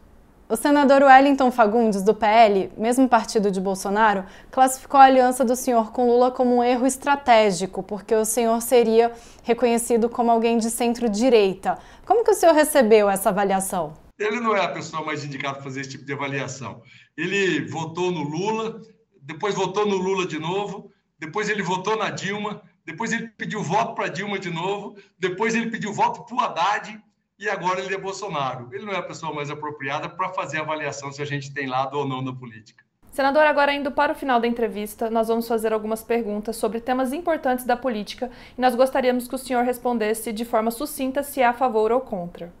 O 0.51 0.57
senador 0.57 1.01
Wellington 1.01 1.49
Fagundes, 1.49 2.03
do 2.03 2.13
PL, 2.13 2.69
mesmo 2.75 3.07
partido 3.07 3.49
de 3.49 3.61
Bolsonaro, 3.61 4.25
classificou 4.51 4.99
a 4.99 5.05
aliança 5.05 5.45
do 5.45 5.55
senhor 5.55 5.93
com 5.93 6.07
Lula 6.07 6.29
como 6.29 6.57
um 6.57 6.61
erro 6.61 6.85
estratégico, 6.85 7.81
porque 7.81 8.13
o 8.13 8.25
senhor 8.25 8.61
seria 8.61 9.13
reconhecido 9.43 10.09
como 10.09 10.29
alguém 10.29 10.57
de 10.57 10.69
centro-direita. 10.69 11.79
Como 12.05 12.25
que 12.25 12.31
o 12.31 12.33
senhor 12.33 12.53
recebeu 12.53 13.09
essa 13.09 13.29
avaliação? 13.29 13.93
Ele 14.19 14.41
não 14.41 14.53
é 14.53 14.61
a 14.61 14.67
pessoa 14.67 15.05
mais 15.05 15.23
indicada 15.23 15.53
para 15.53 15.63
fazer 15.63 15.79
esse 15.79 15.91
tipo 15.91 16.03
de 16.03 16.11
avaliação. 16.11 16.81
Ele 17.15 17.65
votou 17.69 18.11
no 18.11 18.23
Lula, 18.23 18.81
depois 19.21 19.55
votou 19.55 19.85
no 19.85 19.95
Lula 19.95 20.27
de 20.27 20.37
novo, 20.37 20.91
depois 21.17 21.47
ele 21.47 21.63
votou 21.63 21.95
na 21.95 22.09
Dilma, 22.09 22.61
depois 22.85 23.11
ele 23.11 23.27
pediu 23.27 23.61
voto 23.61 23.93
para 23.93 24.07
Dilma 24.07 24.39
de 24.39 24.49
novo, 24.49 24.95
depois 25.17 25.55
ele 25.55 25.69
pediu 25.69 25.93
voto 25.93 26.23
para 26.23 26.35
o 26.35 26.39
Haddad, 26.39 27.01
e 27.39 27.49
agora 27.49 27.81
ele 27.81 27.93
é 27.93 27.97
Bolsonaro. 27.97 28.69
Ele 28.71 28.85
não 28.85 28.93
é 28.93 28.97
a 28.97 29.03
pessoa 29.03 29.33
mais 29.33 29.49
apropriada 29.49 30.07
para 30.07 30.29
fazer 30.29 30.59
a 30.59 30.61
avaliação 30.61 31.11
se 31.11 31.21
a 31.21 31.25
gente 31.25 31.51
tem 31.51 31.67
lado 31.67 31.97
ou 31.97 32.07
não 32.07 32.21
na 32.21 32.33
política. 32.33 32.83
Senador, 33.11 33.43
agora 33.43 33.73
indo 33.73 33.91
para 33.91 34.13
o 34.13 34.15
final 34.15 34.39
da 34.39 34.47
entrevista, 34.47 35.09
nós 35.09 35.27
vamos 35.27 35.47
fazer 35.47 35.73
algumas 35.73 36.03
perguntas 36.03 36.55
sobre 36.55 36.79
temas 36.79 37.11
importantes 37.11 37.65
da 37.65 37.75
política 37.75 38.31
e 38.57 38.61
nós 38.61 38.75
gostaríamos 38.75 39.27
que 39.27 39.35
o 39.35 39.39
senhor 39.39 39.65
respondesse 39.65 40.31
de 40.31 40.45
forma 40.45 40.71
sucinta 40.71 41.23
se 41.23 41.41
é 41.41 41.45
a 41.45 41.53
favor 41.53 41.91
ou 41.91 41.99
contra. 41.99 42.53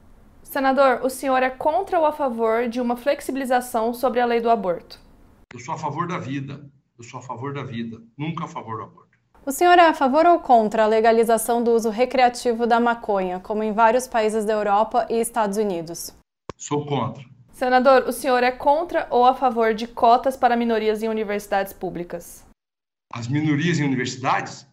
Senador, 0.43 0.99
o 1.03 1.09
senhor 1.09 1.41
é 1.43 1.49
contra 1.49 1.99
ou 1.99 2.05
a 2.05 2.11
favor 2.11 2.67
de 2.67 2.81
uma 2.81 2.97
flexibilização 2.97 3.93
sobre 3.93 4.19
a 4.19 4.25
lei 4.25 4.41
do 4.41 4.49
aborto? 4.49 4.99
Eu 5.53 5.59
sou 5.59 5.75
a 5.75 5.77
favor 5.77 6.07
da 6.07 6.17
vida. 6.17 6.69
Eu 7.01 7.05
sou 7.05 7.19
a 7.19 7.23
favor 7.23 7.51
da 7.51 7.63
vida, 7.63 7.99
nunca 8.15 8.43
a 8.43 8.47
favor 8.47 8.77
do 8.77 8.83
aborto. 8.83 9.10
O 9.43 9.51
senhor 9.51 9.79
é 9.79 9.87
a 9.87 9.93
favor 9.93 10.23
ou 10.27 10.39
contra 10.39 10.83
a 10.83 10.87
legalização 10.87 11.63
do 11.63 11.71
uso 11.71 11.89
recreativo 11.89 12.67
da 12.67 12.79
maconha, 12.79 13.39
como 13.39 13.63
em 13.63 13.73
vários 13.73 14.07
países 14.07 14.45
da 14.45 14.53
Europa 14.53 15.07
e 15.09 15.19
Estados 15.19 15.57
Unidos? 15.57 16.13
Sou 16.55 16.85
contra. 16.85 17.25
Senador, 17.51 18.03
o 18.07 18.11
senhor 18.11 18.43
é 18.43 18.51
contra 18.51 19.07
ou 19.09 19.25
a 19.25 19.33
favor 19.33 19.73
de 19.73 19.87
cotas 19.87 20.37
para 20.37 20.55
minorias 20.55 21.01
em 21.01 21.09
universidades 21.09 21.73
públicas? 21.73 22.45
As 23.11 23.27
minorias 23.27 23.79
em 23.79 23.83
universidades? 23.83 24.67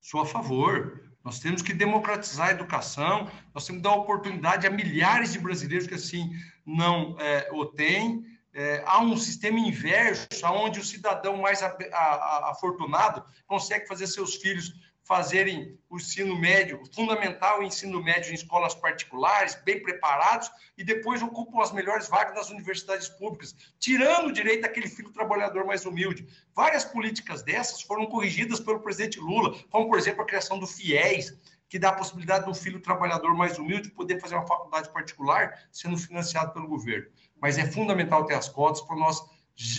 Sou 0.00 0.20
a 0.20 0.26
favor. 0.26 1.02
Nós 1.24 1.40
temos 1.40 1.60
que 1.60 1.74
democratizar 1.74 2.48
a 2.48 2.52
educação, 2.52 3.28
nós 3.52 3.66
temos 3.66 3.82
que 3.82 3.88
dar 3.88 3.96
oportunidade 3.96 4.68
a 4.68 4.70
milhares 4.70 5.32
de 5.32 5.40
brasileiros 5.40 5.88
que 5.88 5.94
assim 5.94 6.30
não 6.64 7.16
é, 7.18 7.50
o 7.52 7.66
têm. 7.66 8.24
É, 8.54 8.82
há 8.86 9.00
um 9.00 9.16
sistema 9.16 9.58
inverso, 9.58 10.26
onde 10.46 10.80
o 10.80 10.84
cidadão 10.84 11.36
mais 11.36 11.62
afortunado 11.62 13.24
consegue 13.46 13.86
fazer 13.86 14.06
seus 14.06 14.36
filhos 14.36 14.72
fazerem 15.08 15.74
o 15.88 15.96
ensino 15.96 16.38
médio, 16.38 16.82
fundamental 16.94 17.62
ensino 17.62 18.02
médio 18.02 18.30
em 18.30 18.34
escolas 18.34 18.74
particulares, 18.74 19.58
bem 19.64 19.82
preparados, 19.82 20.50
e 20.76 20.84
depois 20.84 21.22
ocupam 21.22 21.62
as 21.62 21.72
melhores 21.72 22.08
vagas 22.08 22.34
nas 22.34 22.50
universidades 22.50 23.08
públicas, 23.08 23.56
tirando 23.78 24.26
o 24.26 24.32
direito 24.32 24.60
daquele 24.60 24.86
filho 24.86 25.10
trabalhador 25.10 25.64
mais 25.64 25.86
humilde. 25.86 26.28
Várias 26.54 26.84
políticas 26.84 27.42
dessas 27.42 27.80
foram 27.80 28.04
corrigidas 28.04 28.60
pelo 28.60 28.80
presidente 28.80 29.18
Lula, 29.18 29.58
como, 29.70 29.88
por 29.88 29.98
exemplo, 29.98 30.20
a 30.20 30.26
criação 30.26 30.58
do 30.58 30.66
FIES, 30.66 31.34
que 31.70 31.78
dá 31.78 31.88
a 31.88 31.94
possibilidade 31.96 32.44
do 32.44 32.54
filho 32.54 32.80
trabalhador 32.80 33.34
mais 33.34 33.58
humilde 33.58 33.90
poder 33.90 34.20
fazer 34.20 34.34
uma 34.34 34.46
faculdade 34.46 34.90
particular 34.90 35.58
sendo 35.72 35.96
financiado 35.96 36.52
pelo 36.52 36.68
governo. 36.68 37.06
Mas 37.40 37.58
é 37.58 37.66
fundamental 37.66 38.24
ter 38.24 38.34
as 38.34 38.48
cotas 38.48 38.82
para 38.82 38.96
nós 38.96 39.22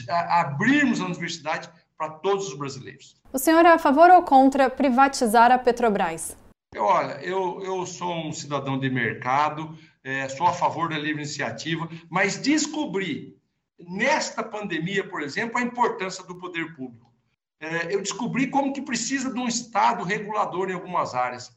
abrirmos 0.08 1.02
a 1.02 1.06
universidade 1.06 1.69
para 1.98 2.10
todos 2.12 2.48
os 2.48 2.58
brasileiros. 2.58 3.17
O 3.32 3.38
senhor 3.38 3.65
é 3.65 3.72
a 3.72 3.80
favor 3.80 4.10
ou 4.10 4.24
contra 4.24 4.69
privatizar 4.69 5.52
a 5.52 5.58
Petrobras? 5.58 6.36
Olha, 6.78 7.13
eu, 7.22 7.62
eu 7.63 7.86
sou 7.86 8.13
um 8.13 8.32
cidadão 8.32 8.80
de 8.80 8.89
mercado, 8.89 9.78
é, 10.04 10.30
sou 10.30 10.48
a 10.48 10.54
favor 10.54 10.89
da 10.89 10.98
livre 10.98 11.24
iniciativa, 11.24 11.89
mas 12.10 12.38
descobri 12.38 13.38
nesta 13.80 14.43
pandemia, 14.43 15.08
por 15.08 15.22
exemplo, 15.22 15.58
a 15.58 15.62
importância 15.62 16.24
do 16.24 16.36
poder 16.36 16.76
público. 16.76 17.12
É, 17.60 17.93
eu 17.93 18.02
descobri 18.02 18.48
como 18.48 18.72
que 18.72 18.82
precisa 18.82 19.34
de 19.34 19.39
um 19.39 19.48
Estado 19.48 20.04
regulador 20.04 20.69
em 20.69 20.74
algumas 20.74 21.13
áreas. 21.13 21.52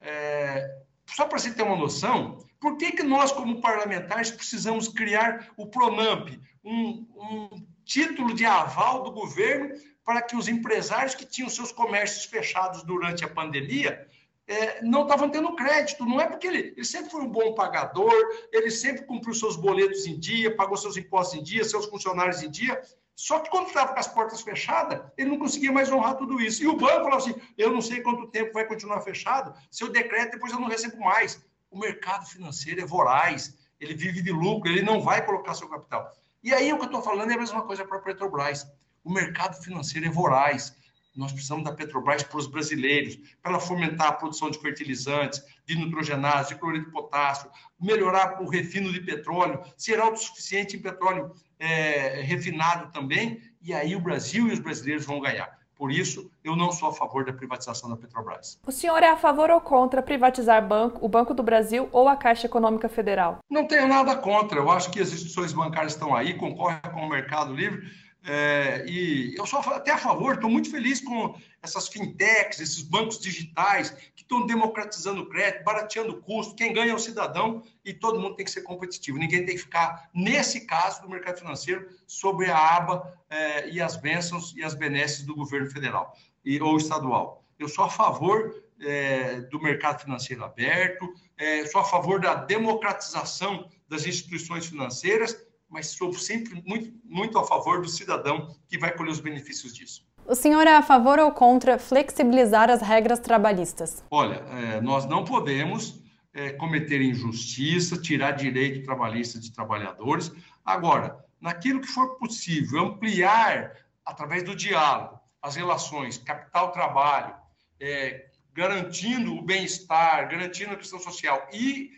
É, 0.00 0.68
só 1.06 1.26
para 1.26 1.38
você 1.38 1.52
ter 1.52 1.62
uma 1.62 1.76
noção, 1.76 2.38
por 2.60 2.76
que, 2.76 2.92
que 2.92 3.02
nós, 3.02 3.32
como 3.32 3.60
parlamentares, 3.60 4.30
precisamos 4.30 4.86
criar 4.86 5.50
o 5.56 5.66
PRONAMP, 5.66 6.38
um, 6.62 7.06
um 7.16 7.66
título 7.84 8.34
de 8.34 8.44
aval 8.44 9.02
do 9.02 9.10
governo 9.10 9.74
para 10.04 10.22
que 10.22 10.36
os 10.36 10.46
empresários 10.46 11.14
que 11.14 11.24
tinham 11.24 11.48
seus 11.48 11.72
comércios 11.72 12.24
fechados 12.24 12.82
durante 12.82 13.24
a 13.24 13.28
pandemia 13.28 14.06
é, 14.46 14.82
não 14.82 15.02
estavam 15.02 15.30
tendo 15.30 15.54
crédito. 15.54 16.04
Não 16.04 16.20
é 16.20 16.26
porque 16.26 16.46
ele, 16.46 16.74
ele 16.76 16.84
sempre 16.84 17.10
foi 17.10 17.22
um 17.22 17.28
bom 17.28 17.54
pagador, 17.54 18.12
ele 18.52 18.70
sempre 18.70 19.04
cumpriu 19.04 19.32
seus 19.32 19.56
boletos 19.56 20.06
em 20.06 20.18
dia, 20.18 20.54
pagou 20.54 20.76
seus 20.76 20.96
impostos 20.96 21.38
em 21.38 21.42
dia, 21.42 21.64
seus 21.64 21.86
funcionários 21.86 22.42
em 22.42 22.50
dia. 22.50 22.80
Só 23.14 23.38
que 23.38 23.50
quando 23.50 23.68
estava 23.68 23.92
com 23.92 24.00
as 24.00 24.08
portas 24.08 24.40
fechadas, 24.40 25.00
ele 25.16 25.30
não 25.30 25.38
conseguia 25.38 25.70
mais 25.70 25.90
honrar 25.92 26.16
tudo 26.16 26.40
isso. 26.40 26.62
E 26.64 26.66
o 26.66 26.76
banco 26.76 27.04
falou 27.04 27.18
assim: 27.18 27.34
eu 27.56 27.70
não 27.70 27.80
sei 27.80 28.00
quanto 28.00 28.26
tempo 28.28 28.52
vai 28.52 28.66
continuar 28.66 29.00
fechado, 29.02 29.54
se 29.70 29.84
eu 29.84 29.88
decreto, 29.90 30.32
depois 30.32 30.52
eu 30.52 30.60
não 30.60 30.68
recebo 30.68 30.98
mais. 30.98 31.40
O 31.70 31.78
mercado 31.78 32.26
financeiro 32.26 32.80
é 32.80 32.84
voraz, 32.84 33.56
ele 33.80 33.94
vive 33.94 34.20
de 34.20 34.32
lucro, 34.32 34.70
ele 34.70 34.82
não 34.82 35.00
vai 35.00 35.24
colocar 35.24 35.54
seu 35.54 35.68
capital. 35.68 36.12
E 36.42 36.52
aí 36.52 36.72
o 36.72 36.76
que 36.76 36.82
eu 36.82 36.86
estou 36.86 37.02
falando 37.02 37.30
é 37.30 37.34
a 37.34 37.38
mesma 37.38 37.62
coisa 37.62 37.84
para 37.84 37.98
a 37.98 38.00
Petrobras. 38.00 38.66
O 39.04 39.12
mercado 39.12 39.62
financeiro 39.62 40.06
é 40.06 40.10
voraz. 40.10 40.76
Nós 41.14 41.32
precisamos 41.32 41.64
da 41.64 41.72
Petrobras 41.72 42.22
para 42.22 42.38
os 42.38 42.46
brasileiros, 42.46 43.16
para 43.42 43.52
ela 43.52 43.60
fomentar 43.60 44.08
a 44.08 44.12
produção 44.12 44.50
de 44.50 44.58
fertilizantes, 44.58 45.42
de 45.66 45.76
nitrogenados, 45.76 46.48
de 46.48 46.54
cloreto 46.54 46.86
de 46.86 46.92
potássio, 46.92 47.50
melhorar 47.80 48.40
o 48.40 48.48
refino 48.48 48.92
de 48.92 49.00
petróleo, 49.00 49.62
ser 49.76 50.00
autossuficiente 50.00 50.76
em 50.76 50.80
petróleo 50.80 51.34
é, 51.58 52.22
refinado 52.22 52.90
também, 52.90 53.42
e 53.60 53.74
aí 53.74 53.94
o 53.94 54.00
Brasil 54.00 54.48
e 54.48 54.52
os 54.52 54.60
brasileiros 54.60 55.04
vão 55.04 55.20
ganhar. 55.20 55.59
Por 55.80 55.90
isso, 55.90 56.30
eu 56.44 56.54
não 56.54 56.70
sou 56.72 56.90
a 56.90 56.92
favor 56.92 57.24
da 57.24 57.32
privatização 57.32 57.88
da 57.88 57.96
Petrobras. 57.96 58.60
O 58.66 58.70
senhor 58.70 59.02
é 59.02 59.08
a 59.08 59.16
favor 59.16 59.50
ou 59.50 59.62
contra 59.62 60.02
privatizar 60.02 60.62
banco, 60.62 61.02
o 61.02 61.08
Banco 61.08 61.32
do 61.32 61.42
Brasil 61.42 61.88
ou 61.90 62.06
a 62.06 62.16
Caixa 62.16 62.46
Econômica 62.46 62.86
Federal? 62.86 63.38
Não 63.48 63.66
tenho 63.66 63.88
nada 63.88 64.14
contra. 64.14 64.58
Eu 64.58 64.70
acho 64.70 64.90
que 64.90 65.00
as 65.00 65.10
instituições 65.10 65.54
bancárias 65.54 65.94
estão 65.94 66.14
aí, 66.14 66.34
concorrem 66.34 66.82
com 66.92 67.00
o 67.00 67.08
mercado 67.08 67.54
livre 67.54 67.90
é, 68.22 68.84
e 68.86 69.34
eu 69.36 69.46
sou 69.46 69.60
até 69.60 69.92
a 69.92 69.98
favor, 69.98 70.34
estou 70.34 70.50
muito 70.50 70.70
feliz 70.70 71.00
com 71.00 71.34
essas 71.62 71.88
fintechs, 71.88 72.60
esses 72.60 72.82
bancos 72.82 73.18
digitais 73.18 73.90
que 74.14 74.22
estão 74.22 74.46
democratizando 74.46 75.22
o 75.22 75.26
crédito, 75.28 75.64
barateando 75.64 76.12
o 76.12 76.20
custo. 76.20 76.54
Quem 76.54 76.72
ganha 76.72 76.92
é 76.92 76.94
o 76.94 76.98
cidadão 76.98 77.62
e 77.84 77.94
todo 77.94 78.20
mundo 78.20 78.36
tem 78.36 78.44
que 78.44 78.50
ser 78.50 78.62
competitivo. 78.62 79.18
Ninguém 79.18 79.44
tem 79.46 79.54
que 79.54 79.62
ficar, 79.62 80.10
nesse 80.14 80.66
caso 80.66 81.02
do 81.02 81.08
mercado 81.08 81.38
financeiro, 81.38 81.88
sobre 82.06 82.50
a 82.50 82.76
aba 82.76 83.18
é, 83.30 83.70
e 83.70 83.80
as 83.80 83.96
bênçãos 83.96 84.54
e 84.54 84.62
as 84.62 84.74
benesses 84.74 85.24
do 85.24 85.34
governo 85.34 85.70
federal 85.70 86.14
e, 86.44 86.60
ou 86.60 86.76
estadual. 86.76 87.42
Eu 87.58 87.68
sou 87.68 87.84
a 87.84 87.90
favor 87.90 88.64
é, 88.80 89.40
do 89.42 89.60
mercado 89.60 90.00
financeiro 90.00 90.44
aberto, 90.44 91.12
é, 91.36 91.64
sou 91.66 91.80
a 91.80 91.84
favor 91.84 92.20
da 92.20 92.34
democratização 92.34 93.68
das 93.88 94.06
instituições 94.06 94.66
financeiras 94.66 95.36
mas 95.70 95.88
sou 95.92 96.12
sempre 96.12 96.62
muito, 96.66 96.92
muito 97.04 97.38
a 97.38 97.46
favor 97.46 97.80
do 97.80 97.88
cidadão 97.88 98.54
que 98.68 98.76
vai 98.76 98.94
colher 98.94 99.10
os 99.12 99.20
benefícios 99.20 99.72
disso. 99.72 100.04
O 100.26 100.34
senhor 100.34 100.66
é 100.66 100.76
a 100.76 100.82
favor 100.82 101.18
ou 101.18 101.30
contra 101.32 101.78
flexibilizar 101.78 102.68
as 102.70 102.82
regras 102.82 103.18
trabalhistas? 103.18 104.04
Olha, 104.10 104.36
é, 104.36 104.80
nós 104.80 105.06
não 105.06 105.24
podemos 105.24 106.02
é, 106.34 106.52
cometer 106.52 107.00
injustiça, 107.00 108.00
tirar 108.00 108.32
direito 108.32 108.84
trabalhista 108.84 109.38
de 109.38 109.52
trabalhadores. 109.52 110.32
Agora, 110.64 111.24
naquilo 111.40 111.80
que 111.80 111.88
for 111.88 112.16
possível, 112.18 112.80
ampliar, 112.80 113.76
através 114.04 114.42
do 114.42 114.54
diálogo, 114.54 115.18
as 115.42 115.56
relações 115.56 116.18
capital-trabalho, 116.18 117.34
é, 117.80 118.26
garantindo 118.52 119.34
o 119.34 119.42
bem-estar, 119.42 120.28
garantindo 120.28 120.72
a 120.72 120.76
questão 120.76 120.98
social 120.98 121.48
e 121.52 121.90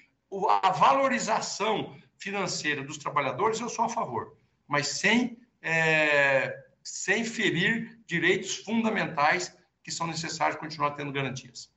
a 0.63 0.71
valorização 0.71 1.95
financeira 2.23 2.83
dos 2.83 2.97
trabalhadores, 2.97 3.61
eu 3.61 3.69
sou 3.69 3.85
a 3.85 3.89
favor, 3.89 4.37
mas 4.67 4.87
sem, 4.87 5.39
é, 5.61 6.57
sem 6.83 7.25
ferir 7.25 7.99
direitos 8.07 8.57
fundamentais 8.57 9.57
que 9.83 9.91
são 9.91 10.07
necessários 10.07 10.59
continuar 10.59 10.93
tendo 10.93 11.13
garantias. 11.13 11.71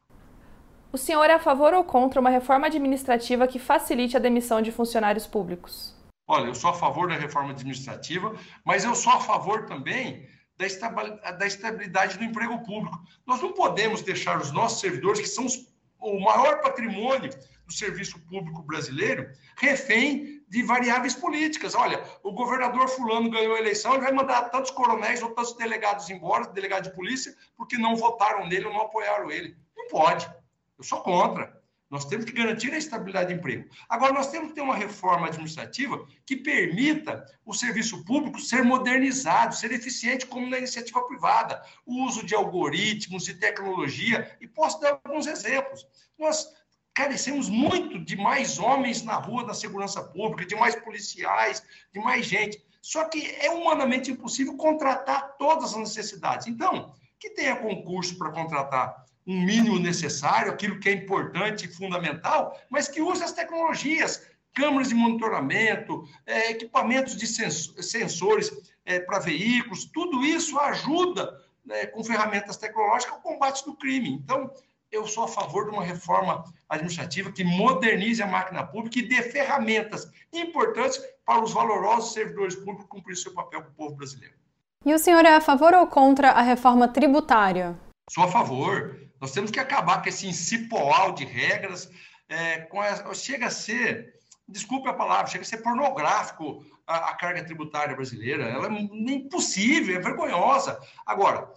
O 0.93 0.97
senhor 0.97 1.29
é 1.29 1.33
a 1.33 1.39
favor 1.39 1.73
ou 1.73 1.83
contra 1.83 2.21
uma 2.21 2.29
reforma 2.29 2.67
administrativa 2.67 3.47
que 3.47 3.59
facilite 3.59 4.15
a 4.15 4.19
demissão 4.19 4.61
de 4.61 4.71
funcionários 4.71 5.27
públicos? 5.27 5.93
Olha, 6.27 6.47
eu 6.47 6.55
sou 6.55 6.69
a 6.69 6.73
favor 6.73 7.09
da 7.09 7.15
reforma 7.15 7.51
administrativa, 7.51 8.33
mas 8.63 8.85
eu 8.85 8.95
sou 8.95 9.13
a 9.13 9.19
favor 9.19 9.65
também 9.65 10.27
da 10.57 11.45
estabilidade 11.45 12.17
do 12.17 12.23
emprego 12.23 12.63
público. 12.63 12.97
Nós 13.25 13.41
não 13.41 13.51
podemos 13.51 14.01
deixar 14.01 14.39
os 14.39 14.51
nossos 14.51 14.79
servidores, 14.79 15.19
que 15.19 15.27
são 15.27 15.45
os, 15.45 15.67
o 15.99 16.19
maior 16.19 16.61
patrimônio 16.61 17.29
do 17.65 17.73
serviço 17.73 18.19
público 18.27 18.61
brasileiro, 18.61 19.29
refém 19.57 20.43
de 20.47 20.63
variáveis 20.63 21.15
políticas. 21.15 21.73
Olha, 21.75 22.03
o 22.23 22.31
governador 22.31 22.87
fulano 22.87 23.29
ganhou 23.29 23.55
a 23.55 23.59
eleição, 23.59 23.93
ele 23.93 24.03
vai 24.03 24.11
mandar 24.11 24.49
tantos 24.49 24.71
coronéis 24.71 25.21
ou 25.21 25.31
tantos 25.31 25.55
delegados 25.55 26.09
embora, 26.09 26.47
delegado 26.47 26.83
de 26.83 26.95
polícia, 26.95 27.35
porque 27.57 27.77
não 27.77 27.95
votaram 27.95 28.47
nele 28.47 28.65
ou 28.65 28.73
não 28.73 28.81
apoiaram 28.81 29.31
ele. 29.31 29.55
Não 29.75 29.87
pode. 29.87 30.29
Eu 30.77 30.83
sou 30.83 31.01
contra. 31.01 31.55
Nós 31.89 32.05
temos 32.05 32.25
que 32.25 32.31
garantir 32.31 32.73
a 32.73 32.77
estabilidade 32.77 33.29
de 33.29 33.35
emprego. 33.35 33.69
Agora, 33.87 34.11
nós 34.11 34.31
temos 34.31 34.49
que 34.49 34.55
ter 34.55 34.61
uma 34.61 34.75
reforma 34.75 35.27
administrativa 35.27 36.05
que 36.25 36.35
permita 36.35 37.23
o 37.45 37.53
serviço 37.53 38.03
público 38.03 38.39
ser 38.39 38.63
modernizado, 38.63 39.55
ser 39.55 39.71
eficiente, 39.71 40.25
como 40.25 40.49
na 40.49 40.57
iniciativa 40.57 41.05
privada. 41.07 41.63
O 41.85 42.03
uso 42.05 42.25
de 42.25 42.33
algoritmos, 42.33 43.23
de 43.23 43.35
tecnologia, 43.35 44.35
e 44.41 44.47
posso 44.47 44.79
dar 44.81 44.99
alguns 45.05 45.27
exemplos. 45.27 45.87
Nós 46.17 46.47
carecemos 46.95 47.49
muito 47.49 47.99
de 47.99 48.15
mais 48.15 48.57
homens 48.57 49.03
na 49.03 49.15
rua 49.15 49.45
da 49.45 49.53
segurança 49.53 50.01
pública, 50.01 50.45
de 50.45 50.55
mais 50.55 50.75
policiais, 50.75 51.61
de 51.93 51.99
mais 51.99 52.25
gente. 52.25 52.63
Só 52.81 53.03
que 53.03 53.35
é 53.41 53.51
humanamente 53.51 54.09
impossível 54.09 54.55
contratar 54.55 55.35
todas 55.37 55.73
as 55.73 55.79
necessidades. 55.79 56.47
Então, 56.47 56.95
que 57.19 57.31
tenha 57.31 57.57
concurso 57.57 58.17
para 58.17 58.31
contratar 58.31 59.05
um 59.27 59.41
mínimo 59.41 59.77
necessário, 59.77 60.51
aquilo 60.51 60.79
que 60.79 60.87
é 60.87 60.93
importante 60.93 61.65
e 61.65 61.73
fundamental, 61.73 62.57
mas 62.69 62.87
que 62.87 63.01
use 63.01 63.23
as 63.23 63.33
tecnologias, 63.33 64.25
câmeras 64.53 64.87
de 64.87 64.95
monitoramento, 64.95 66.07
é, 66.25 66.51
equipamentos 66.51 67.17
de 67.17 67.27
sensores 67.27 68.53
é, 68.85 68.99
para 68.99 69.19
veículos, 69.19 69.85
tudo 69.85 70.23
isso 70.23 70.57
ajuda 70.59 71.43
né, 71.65 71.87
com 71.87 72.03
ferramentas 72.03 72.55
tecnológicas 72.55 73.17
o 73.17 73.21
combate 73.21 73.65
do 73.65 73.75
crime. 73.75 74.11
Então, 74.11 74.49
eu 74.95 75.07
sou 75.07 75.25
a 75.25 75.27
favor 75.27 75.65
de 75.65 75.71
uma 75.71 75.83
reforma 75.83 76.43
administrativa 76.69 77.31
que 77.31 77.43
modernize 77.43 78.21
a 78.21 78.27
máquina 78.27 78.65
pública 78.65 78.99
e 78.99 79.07
dê 79.07 79.21
ferramentas 79.21 80.09
importantes 80.33 81.01
para 81.25 81.43
os 81.43 81.53
valorosos 81.53 82.13
servidores 82.13 82.55
públicos 82.55 82.87
cumprir 82.87 83.15
seu 83.15 83.33
papel 83.33 83.63
com 83.63 83.69
o 83.69 83.73
povo 83.73 83.95
brasileiro. 83.95 84.35
E 84.85 84.93
o 84.93 84.99
senhor 84.99 85.25
é 85.25 85.35
a 85.35 85.41
favor 85.41 85.73
ou 85.73 85.87
contra 85.87 86.31
a 86.31 86.41
reforma 86.41 86.87
tributária? 86.87 87.77
Sou 88.09 88.23
a 88.23 88.27
favor. 88.27 88.99
Nós 89.19 89.31
temos 89.31 89.49
que 89.49 89.59
acabar 89.59 90.01
com 90.01 90.09
esse 90.09 90.27
incipoal 90.27 91.13
de 91.13 91.25
regras. 91.25 91.89
É, 92.29 92.67
a, 92.71 93.13
chega 93.13 93.47
a 93.47 93.51
ser, 93.51 94.13
desculpe 94.47 94.87
a 94.87 94.93
palavra, 94.93 95.27
chega 95.27 95.43
a 95.43 95.47
ser 95.47 95.57
pornográfico 95.57 96.63
a, 96.85 97.09
a 97.09 97.15
carga 97.15 97.43
tributária 97.43 97.95
brasileira. 97.95 98.43
Ela 98.43 98.67
é 98.67 98.71
impossível, 99.11 99.95
é 99.95 99.99
vergonhosa. 99.99 100.79
Agora, 101.05 101.51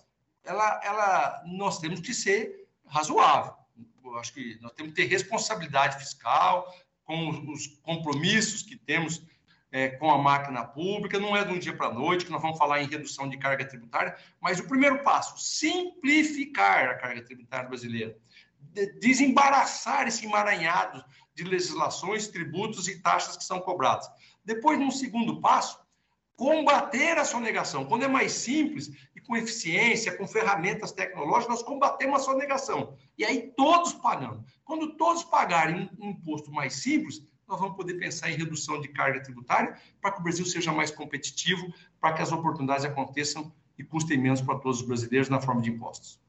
ela, 0.44 0.80
ela, 0.82 1.42
nós 1.46 1.78
temos 1.78 2.00
que 2.00 2.14
ser 2.14 2.67
razoável. 2.90 3.54
Eu 4.04 4.18
acho 4.18 4.32
que 4.32 4.58
nós 4.60 4.72
temos 4.72 4.92
que 4.92 5.02
ter 5.02 5.08
responsabilidade 5.08 5.98
fiscal 5.98 6.72
com 7.04 7.28
os 7.50 7.66
compromissos 7.82 8.62
que 8.62 8.76
temos 8.76 9.22
é, 9.70 9.88
com 9.88 10.10
a 10.10 10.18
máquina 10.18 10.64
pública, 10.64 11.18
não 11.18 11.36
é 11.36 11.44
de 11.44 11.52
um 11.52 11.58
dia 11.58 11.76
para 11.76 11.88
a 11.88 11.92
noite 11.92 12.24
que 12.24 12.30
nós 12.30 12.40
vamos 12.40 12.58
falar 12.58 12.82
em 12.82 12.88
redução 12.88 13.28
de 13.28 13.36
carga 13.36 13.66
tributária, 13.66 14.16
mas 14.40 14.58
o 14.58 14.66
primeiro 14.66 15.02
passo, 15.02 15.38
simplificar 15.38 16.88
a 16.88 16.94
carga 16.94 17.22
tributária 17.22 17.68
brasileira, 17.68 18.16
desembaraçar 18.98 20.06
esse 20.06 20.24
emaranhado 20.24 21.04
de 21.34 21.44
legislações, 21.44 22.28
tributos 22.28 22.88
e 22.88 23.00
taxas 23.00 23.36
que 23.36 23.44
são 23.44 23.60
cobradas. 23.60 24.08
Depois, 24.44 24.78
num 24.78 24.90
segundo 24.90 25.40
passo, 25.40 25.78
combater 26.38 27.18
a 27.18 27.24
sonegação. 27.24 27.84
Quando 27.84 28.04
é 28.04 28.08
mais 28.08 28.30
simples 28.30 28.92
e 29.14 29.20
com 29.20 29.36
eficiência, 29.36 30.16
com 30.16 30.24
ferramentas 30.24 30.92
tecnológicas, 30.92 31.48
nós 31.48 31.62
combatemos 31.64 32.20
a 32.20 32.24
sonegação. 32.24 32.94
E 33.18 33.24
aí 33.24 33.52
todos 33.56 33.92
pagando. 33.92 34.44
Quando 34.64 34.96
todos 34.96 35.24
pagarem 35.24 35.90
um 35.98 36.10
imposto 36.10 36.52
mais 36.52 36.74
simples, 36.74 37.26
nós 37.48 37.58
vamos 37.58 37.76
poder 37.76 37.94
pensar 37.94 38.30
em 38.30 38.36
redução 38.36 38.80
de 38.80 38.86
carga 38.86 39.20
tributária 39.20 39.76
para 40.00 40.12
que 40.12 40.20
o 40.20 40.22
Brasil 40.22 40.46
seja 40.46 40.70
mais 40.70 40.92
competitivo, 40.92 41.74
para 42.00 42.12
que 42.12 42.22
as 42.22 42.30
oportunidades 42.30 42.84
aconteçam 42.84 43.52
e 43.76 43.82
custem 43.82 44.16
menos 44.16 44.40
para 44.40 44.60
todos 44.60 44.80
os 44.80 44.86
brasileiros 44.86 45.28
na 45.28 45.40
forma 45.40 45.60
de 45.60 45.70
impostos. 45.70 46.20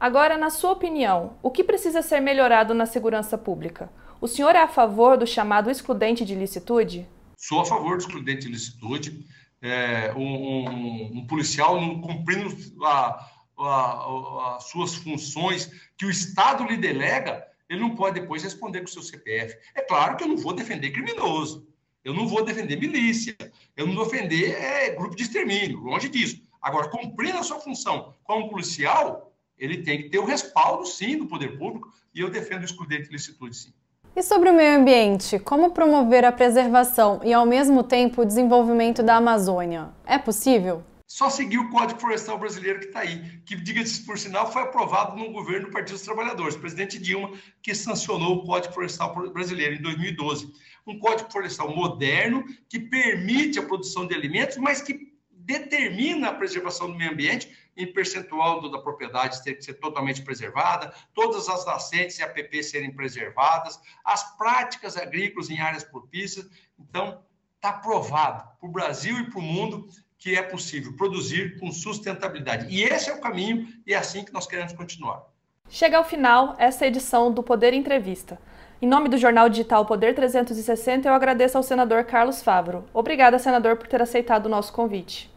Agora, 0.00 0.36
na 0.36 0.50
sua 0.50 0.72
opinião, 0.72 1.36
o 1.40 1.52
que 1.52 1.62
precisa 1.62 2.02
ser 2.02 2.18
melhorado 2.18 2.74
na 2.74 2.84
segurança 2.84 3.38
pública? 3.38 3.92
O 4.20 4.26
senhor 4.26 4.56
é 4.56 4.62
a 4.62 4.68
favor 4.68 5.16
do 5.16 5.26
chamado 5.26 5.70
excludente 5.70 6.24
de 6.24 6.34
licitude? 6.34 7.06
Sou 7.38 7.60
a 7.60 7.64
favor 7.64 7.96
do 7.96 8.02
excludente 8.02 8.46
de 8.46 8.52
licitude. 8.52 9.24
É, 9.62 10.12
um, 10.14 10.20
um, 10.20 11.18
um, 11.18 11.26
policial 11.26 11.80
não 11.80 12.00
cumprindo 12.00 12.48
a, 12.84 13.30
a, 13.56 13.64
a, 13.64 14.56
as 14.56 14.64
suas 14.64 14.96
funções 14.96 15.70
que 15.96 16.04
o 16.04 16.10
Estado 16.10 16.64
lhe 16.64 16.76
delega, 16.76 17.46
ele 17.68 17.80
não 17.80 17.94
pode 17.94 18.20
depois 18.20 18.42
responder 18.42 18.80
com 18.80 18.86
o 18.86 18.90
seu 18.90 19.02
CPF. 19.02 19.56
É 19.74 19.80
claro 19.82 20.16
que 20.16 20.24
eu 20.24 20.28
não 20.28 20.36
vou 20.36 20.52
defender 20.52 20.90
criminoso, 20.90 21.68
eu 22.04 22.12
não 22.12 22.26
vou 22.26 22.44
defender 22.44 22.76
milícia, 22.76 23.36
eu 23.76 23.86
não 23.86 23.94
vou 23.94 24.04
defender 24.04 24.54
é, 24.54 24.90
grupo 24.90 25.14
de 25.14 25.22
extermínio, 25.22 25.78
longe 25.78 26.08
disso. 26.08 26.42
Agora, 26.60 26.88
cumprindo 26.88 27.38
a 27.38 27.44
sua 27.44 27.60
função 27.60 28.14
como 28.24 28.48
policial, 28.48 29.32
ele 29.56 29.82
tem 29.82 30.02
que 30.02 30.08
ter 30.08 30.18
o 30.18 30.24
respaldo, 30.24 30.86
sim, 30.86 31.18
do 31.18 31.26
poder 31.26 31.56
público, 31.56 31.92
e 32.12 32.20
eu 32.20 32.30
defendo 32.30 32.62
o 32.62 32.64
excludente 32.64 33.04
de 33.04 33.12
licitude, 33.12 33.56
sim. 33.56 33.72
E 34.18 34.22
sobre 34.24 34.50
o 34.50 34.52
meio 34.52 34.80
ambiente, 34.80 35.38
como 35.38 35.70
promover 35.70 36.24
a 36.24 36.32
preservação 36.32 37.20
e, 37.22 37.32
ao 37.32 37.46
mesmo 37.46 37.84
tempo, 37.84 38.22
o 38.22 38.24
desenvolvimento 38.24 39.00
da 39.00 39.14
Amazônia? 39.14 39.90
É 40.04 40.18
possível? 40.18 40.82
só 41.06 41.30
seguir 41.30 41.58
o 41.58 41.70
Código 41.70 42.00
Florestal 42.00 42.36
Brasileiro 42.36 42.80
que 42.80 42.86
está 42.86 43.00
aí, 43.00 43.40
que, 43.46 43.54
diga-se 43.54 44.04
por 44.04 44.18
sinal, 44.18 44.52
foi 44.52 44.62
aprovado 44.62 45.16
no 45.16 45.30
governo 45.30 45.66
do 45.66 45.72
Partido 45.72 45.94
dos 45.94 46.02
Trabalhadores, 46.02 46.56
presidente 46.56 46.98
Dilma, 46.98 47.30
que 47.62 47.74
sancionou 47.76 48.38
o 48.38 48.44
Código 48.44 48.74
Florestal 48.74 49.14
Brasileiro 49.30 49.76
em 49.76 49.82
2012. 49.82 50.52
Um 50.84 50.98
Código 50.98 51.30
Florestal 51.30 51.74
moderno, 51.74 52.44
que 52.68 52.80
permite 52.80 53.58
a 53.60 53.62
produção 53.62 54.04
de 54.04 54.14
alimentos, 54.14 54.56
mas 54.56 54.82
que 54.82 55.12
determina 55.30 56.28
a 56.28 56.34
preservação 56.34 56.90
do 56.90 56.98
meio 56.98 57.12
ambiente 57.12 57.48
em 57.78 57.92
percentual 57.92 58.68
da 58.68 58.78
propriedade 58.80 59.42
ter 59.42 59.54
que 59.54 59.64
ser 59.64 59.74
totalmente 59.74 60.20
preservada, 60.22 60.92
todas 61.14 61.48
as 61.48 61.64
nascentes 61.64 62.18
e 62.18 62.22
APP 62.24 62.62
serem 62.62 62.92
preservadas, 62.92 63.80
as 64.04 64.36
práticas 64.36 64.96
agrícolas 64.96 65.48
em 65.48 65.60
áreas 65.60 65.84
propícias. 65.84 66.46
Então, 66.78 67.22
está 67.54 67.72
provado 67.72 68.42
para 68.60 68.68
o 68.68 68.72
Brasil 68.72 69.16
e 69.18 69.30
para 69.30 69.38
o 69.38 69.42
mundo 69.42 69.88
que 70.18 70.34
é 70.34 70.42
possível 70.42 70.92
produzir 70.96 71.58
com 71.60 71.70
sustentabilidade. 71.70 72.66
E 72.68 72.82
esse 72.82 73.08
é 73.08 73.14
o 73.14 73.20
caminho 73.20 73.68
e 73.86 73.94
é 73.94 73.96
assim 73.96 74.24
que 74.24 74.32
nós 74.32 74.46
queremos 74.46 74.72
continuar. 74.72 75.24
Chega 75.68 75.98
ao 75.98 76.04
final 76.04 76.56
essa 76.58 76.86
edição 76.86 77.30
do 77.30 77.42
Poder 77.42 77.72
Entrevista. 77.72 78.40
Em 78.80 78.86
nome 78.86 79.08
do 79.08 79.18
jornal 79.18 79.48
digital 79.48 79.84
Poder 79.84 80.14
360, 80.14 81.08
eu 81.08 81.12
agradeço 81.12 81.56
ao 81.56 81.62
senador 81.62 82.04
Carlos 82.04 82.42
Favro. 82.42 82.84
Obrigada, 82.92 83.38
senador, 83.38 83.76
por 83.76 83.86
ter 83.86 84.00
aceitado 84.00 84.46
o 84.46 84.48
nosso 84.48 84.72
convite. 84.72 85.30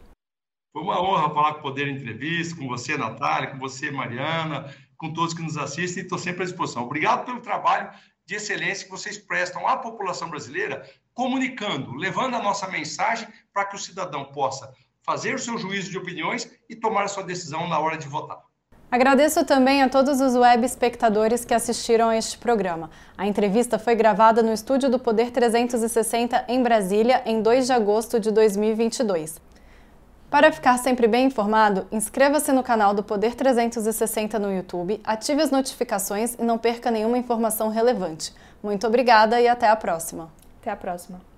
Foi 0.72 0.82
uma 0.82 1.02
honra 1.02 1.28
falar 1.34 1.52
com 1.52 1.58
o 1.58 1.62
Poder 1.62 1.86
Entrevista, 1.86 2.56
com 2.56 2.66
você, 2.66 2.96
Natália, 2.96 3.50
com 3.50 3.58
você, 3.58 3.90
Mariana, 3.90 4.74
com 4.96 5.12
todos 5.12 5.34
que 5.34 5.42
nos 5.42 5.58
assistem, 5.58 6.02
estou 6.02 6.18
sempre 6.18 6.42
à 6.42 6.46
disposição. 6.46 6.84
Obrigado 6.84 7.26
pelo 7.26 7.40
trabalho 7.40 7.90
de 8.24 8.36
excelência 8.36 8.86
que 8.86 8.90
vocês 8.90 9.18
prestam 9.18 9.68
à 9.68 9.76
população 9.76 10.30
brasileira, 10.30 10.88
comunicando, 11.12 11.94
levando 11.94 12.36
a 12.36 12.42
nossa 12.42 12.66
mensagem 12.68 13.28
para 13.52 13.66
que 13.66 13.76
o 13.76 13.78
cidadão 13.78 14.24
possa 14.26 14.72
fazer 15.02 15.34
o 15.34 15.38
seu 15.38 15.58
juízo 15.58 15.90
de 15.90 15.98
opiniões 15.98 16.50
e 16.70 16.74
tomar 16.74 17.02
a 17.02 17.08
sua 17.08 17.24
decisão 17.24 17.68
na 17.68 17.78
hora 17.78 17.98
de 17.98 18.08
votar. 18.08 18.40
Agradeço 18.90 19.44
também 19.44 19.82
a 19.82 19.88
todos 19.88 20.20
os 20.20 20.34
web 20.34 20.64
espectadores 20.64 21.44
que 21.44 21.52
assistiram 21.52 22.08
a 22.08 22.16
este 22.16 22.38
programa. 22.38 22.90
A 23.18 23.26
entrevista 23.26 23.78
foi 23.78 23.94
gravada 23.94 24.42
no 24.42 24.52
estúdio 24.52 24.88
do 24.88 24.98
Poder 24.98 25.30
360 25.30 26.46
em 26.48 26.62
Brasília 26.62 27.22
em 27.26 27.42
2 27.42 27.66
de 27.66 27.72
agosto 27.72 28.20
de 28.20 28.30
2022. 28.30 29.51
Para 30.32 30.50
ficar 30.50 30.78
sempre 30.78 31.06
bem 31.06 31.26
informado, 31.26 31.86
inscreva-se 31.92 32.50
no 32.52 32.62
canal 32.62 32.94
do 32.94 33.02
Poder 33.02 33.34
360 33.34 34.38
no 34.38 34.50
YouTube, 34.50 34.98
ative 35.04 35.42
as 35.42 35.50
notificações 35.50 36.34
e 36.38 36.42
não 36.42 36.56
perca 36.56 36.90
nenhuma 36.90 37.18
informação 37.18 37.68
relevante. 37.68 38.32
Muito 38.62 38.86
obrigada 38.86 39.38
e 39.38 39.46
até 39.46 39.68
a 39.68 39.76
próxima. 39.76 40.30
Até 40.58 40.70
a 40.70 40.76
próxima. 40.76 41.31